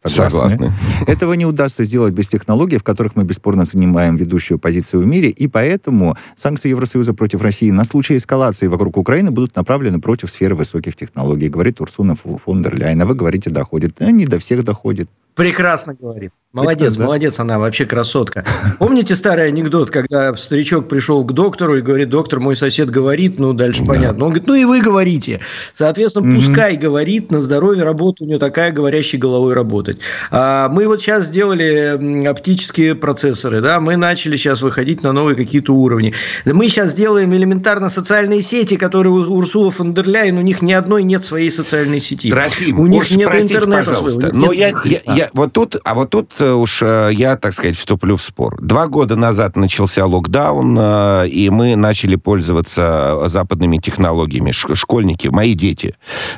[0.05, 0.72] Согласны.
[1.07, 5.28] Этого не удастся сделать без технологий, в которых мы бесспорно занимаем ведущую позицию в мире,
[5.28, 10.55] и поэтому санкции Евросоюза против России на случай эскалации вокруг Украины будут направлены против сферы
[10.55, 13.00] высоких технологий, говорит Урсуна фон дер Ляйен.
[13.03, 14.00] А вы говорите, доходит.
[14.00, 15.09] А не до всех доходит.
[15.35, 16.33] Прекрасно говорит.
[16.53, 17.05] Молодец, да?
[17.05, 18.45] молодец, она вообще красотка.
[18.78, 23.55] Помните старый анекдот, когда старичок пришел к доктору и говорит, доктор, мой сосед говорит, ну,
[23.55, 23.95] дальше да.
[23.95, 24.26] понятно.
[24.26, 25.41] Он говорит, ну, и вы говорите.
[25.72, 26.37] Соответственно, угу.
[26.37, 29.99] пускай говорит, на здоровье работа у него такая, говорящей головой работать.
[30.30, 35.72] А мы вот сейчас сделали оптические процессоры, да, мы начали сейчас выходить на новые какие-то
[35.72, 36.12] уровни.
[36.45, 40.74] Мы сейчас делаем элементарно социальные сети, которые у Урсула фон дер Ляйен, у них ни
[40.74, 42.30] одной нет своей социальной сети.
[42.30, 44.20] Трофим, у них нет интернета своего.
[44.35, 48.16] Но я, я, я, вот тут, а вот тут уж э, я, так сказать, вступлю
[48.16, 48.60] в спор.
[48.60, 54.52] Два года назад начался локдаун, э, и мы начали пользоваться западными технологиями.
[54.52, 55.94] Школьники, мои дети.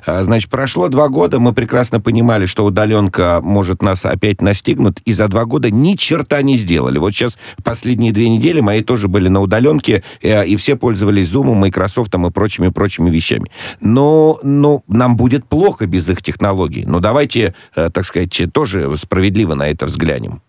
[0.07, 5.13] Э, значит, прошло два года, мы прекрасно понимали, что удаленка может нас опять настигнуть, и
[5.13, 6.99] за два года ни черта не сделали.
[6.99, 12.15] Вот сейчас последние две недели мои тоже были на удаленке, и все пользовались Zoom, Microsoft
[12.15, 13.51] и прочими-прочими вещами.
[13.81, 16.85] Но, но нам будет плохо без их технологий.
[16.87, 20.41] Но давайте, так сказать, тоже справедливо на это взглянем.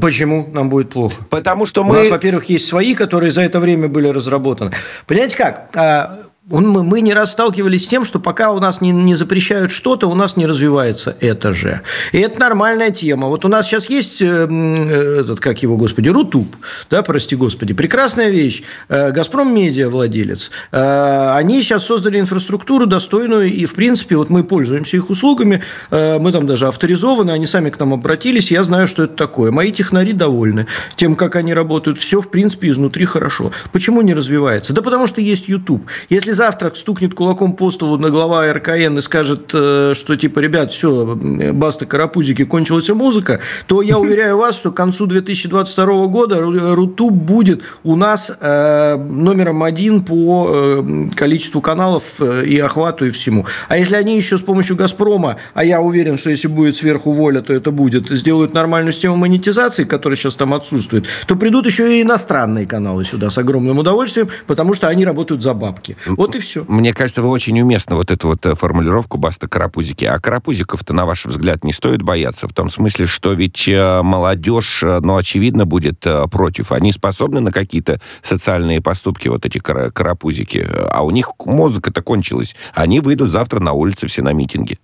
[0.00, 1.22] Почему нам будет плохо?
[1.28, 1.90] Потому что мы...
[1.90, 4.72] У нас, во-первых, есть свои, которые за это время были разработаны.
[5.06, 6.23] Понимаете как?
[6.50, 10.08] Он, мы, мы не расталкивались с тем, что пока у нас не, не запрещают что-то,
[10.08, 11.80] у нас не развивается это же.
[12.12, 13.28] И это нормальная тема.
[13.28, 16.54] Вот у нас сейчас есть э, этот, как его, господи, Рутуб,
[16.90, 18.62] да, прости господи, прекрасная вещь.
[18.90, 20.50] Э, Газпром Медиа владелец.
[20.70, 26.18] Э, они сейчас создали инфраструктуру достойную, и, в принципе, вот мы пользуемся их услугами, э,
[26.18, 29.50] мы там даже авторизованы, они сами к нам обратились, я знаю, что это такое.
[29.50, 30.66] Мои технари довольны
[30.96, 32.00] тем, как они работают.
[32.00, 33.50] Все, в принципе, изнутри хорошо.
[33.72, 34.74] Почему не развивается?
[34.74, 35.86] Да потому что есть YouTube.
[36.10, 40.72] Если завтра стукнет кулаком по столу на глава РКН и скажет, э, что типа, ребят,
[40.72, 47.12] все, баста карапузики, кончилась музыка, то я уверяю вас, что к концу 2022 года Рутуб
[47.12, 53.46] будет у нас э, номером один по э, количеству каналов и охвату и всему.
[53.68, 57.40] А если они еще с помощью «Газпрома», а я уверен, что если будет сверху воля,
[57.40, 62.02] то это будет, сделают нормальную систему монетизации, которая сейчас там отсутствует, то придут еще и
[62.02, 65.96] иностранные каналы сюда с огромным удовольствием, потому что они работают за бабки.
[66.24, 66.64] Вот и все.
[66.68, 70.06] Мне кажется, вы очень уместно вот эту вот э, формулировку «баста карапузики».
[70.06, 72.48] А карапузиков-то, на ваш взгляд, не стоит бояться?
[72.48, 76.72] В том смысле, что ведь э, молодежь, э, ну, очевидно, будет против.
[76.72, 80.66] Они способны на какие-то социальные поступки, вот эти карапузики.
[80.90, 82.56] А у них музыка-то кончилась.
[82.72, 84.78] Они выйдут завтра на улицы все на митинги.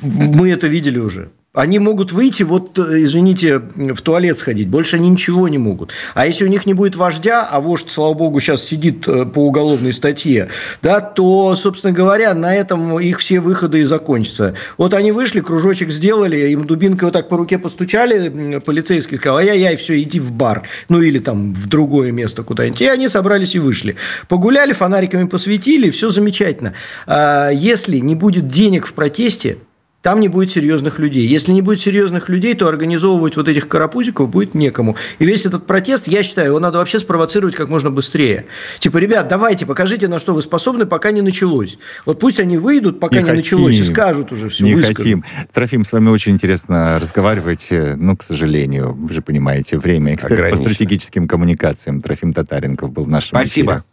[0.00, 1.28] Мы это видели уже.
[1.54, 4.66] Они могут выйти, вот, э, извините, в туалет сходить.
[4.68, 5.92] Больше они ничего не могут.
[6.14, 9.38] А если у них не будет вождя, а вождь, слава богу, сейчас сидит э, по
[9.38, 10.48] уголовной статье,
[10.82, 14.54] да, то, собственно говоря, на этом их все выходы и закончатся.
[14.78, 19.76] Вот они вышли, кружочек сделали, им дубинкой вот так по руке постучали, полицейский сказал, ай-яй-яй,
[19.76, 20.64] все, иди в бар.
[20.88, 22.80] Ну, или там в другое место куда-нибудь.
[22.80, 23.94] И они собрались и вышли.
[24.26, 26.74] Погуляли, фонариками посветили, все замечательно.
[27.06, 29.58] А если не будет денег в протесте,
[30.04, 31.26] там не будет серьезных людей.
[31.26, 34.96] Если не будет серьезных людей, то организовывать вот этих карапузиков будет некому.
[35.18, 38.44] И весь этот протест, я считаю, его надо вообще спровоцировать как можно быстрее.
[38.80, 41.78] Типа, ребят, давайте, покажите, на что вы способны, пока не началось.
[42.04, 44.64] Вот пусть они выйдут, пока не, не хотим, началось, и скажут уже все.
[44.64, 44.98] Не выскажут.
[44.98, 45.24] хотим.
[45.54, 50.14] Трофим, с вами очень интересно разговаривать, ну, к сожалению, вы же понимаете, время.
[50.14, 53.84] Эксперт по стратегическим коммуникациям Трофим Татаренков был в нашем Спасибо.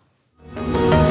[0.58, 1.11] Эфире.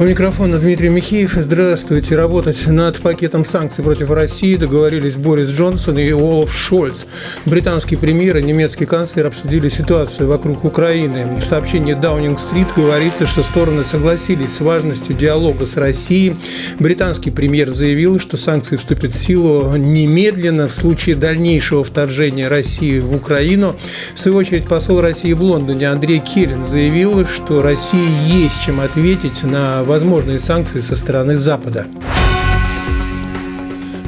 [0.00, 1.34] У микрофона Дмитрий Михеев.
[1.34, 2.16] Здравствуйте.
[2.16, 7.04] Работать над пакетом санкций против России договорились Борис Джонсон и Олаф Шольц.
[7.44, 11.36] Британский премьер и немецкий канцлер обсудили ситуацию вокруг Украины.
[11.38, 16.36] В сообщении Даунинг-стрит говорится, что стороны согласились с важностью диалога с Россией.
[16.78, 23.14] Британский премьер заявил, что санкции вступят в силу немедленно в случае дальнейшего вторжения России в
[23.14, 23.76] Украину.
[24.14, 29.42] В свою очередь посол России в Лондоне Андрей Келлин заявил, что России есть чем ответить
[29.42, 31.84] на возможные санкции со стороны Запада.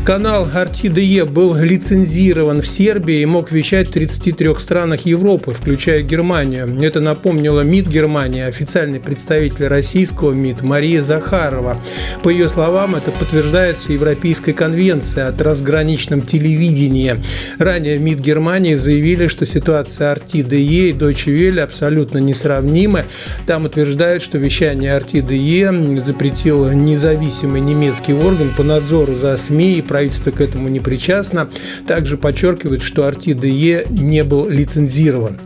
[0.05, 6.67] Канал RTDE был лицензирован в Сербии и мог вещать в 33 странах Европы, включая Германию.
[6.83, 11.81] Это напомнила МИД Германии, официальный представитель российского МИД Мария Захарова.
[12.25, 17.15] По ее словам, это подтверждается Европейской конвенцией о трансграничном телевидении.
[17.61, 23.05] Ранее МИД Германии заявили, что ситуация RTDE и Deutsche Welle абсолютно несравнимы.
[23.47, 30.31] Там утверждают, что вещание RTDE запретил независимый немецкий орган по надзору за СМИ и правительство
[30.31, 31.51] к этому не причастно.
[31.87, 35.39] Также подчеркивает, что RTDE не был лицензирован.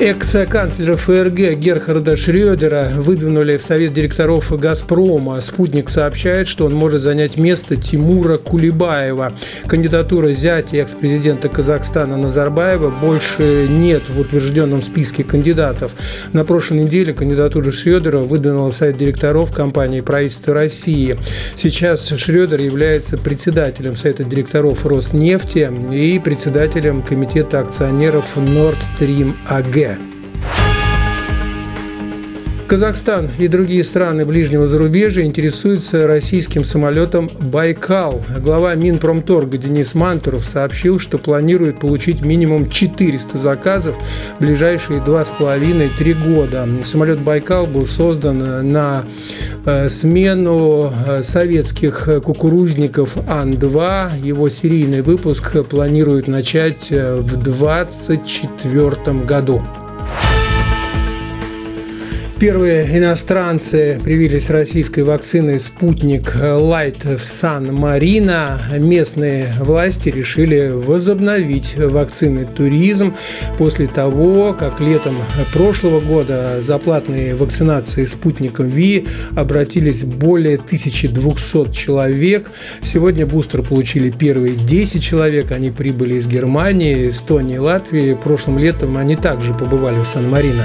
[0.00, 5.38] Экс-канцлера ФРГ Герхарда Шрёдера выдвинули в совет директоров «Газпрома».
[5.42, 9.34] «Спутник» сообщает, что он может занять место Тимура Кулебаева.
[9.66, 15.92] Кандидатура зятя экс-президента Казахстана Назарбаева больше нет в утвержденном списке кандидатов.
[16.32, 21.18] На прошлой неделе кандидатуру Шрёдера выдвинула в совет директоров компании правительства России.
[21.58, 29.89] Сейчас Шрёдер является председателем совета директоров Роснефти и председателем комитета акционеров Nord Stream AG.
[32.70, 38.22] Казахстан и другие страны ближнего зарубежья интересуются российским самолетом «Байкал».
[38.38, 43.96] Глава Минпромторга Денис Мантуров сообщил, что планирует получить минимум 400 заказов
[44.36, 46.68] в ближайшие 2,5-3 года.
[46.84, 49.04] Самолет «Байкал» был создан на
[49.66, 54.24] э, смену э, советских кукурузников Ан-2.
[54.24, 59.60] Его серийный выпуск планируют начать э, в 2024 году.
[62.40, 68.58] Первые иностранцы привились российской вакциной «Спутник Лайт» в Сан-Марино.
[68.78, 73.14] Местные власти решили возобновить вакцинный туризм
[73.58, 75.16] после того, как летом
[75.52, 82.50] прошлого года за платные вакцинации спутником ВИ обратились более 1200 человек.
[82.82, 85.52] Сегодня бустер получили первые 10 человек.
[85.52, 88.14] Они прибыли из Германии, Эстонии, Латвии.
[88.14, 90.64] Прошлым летом они также побывали в Сан-Марино.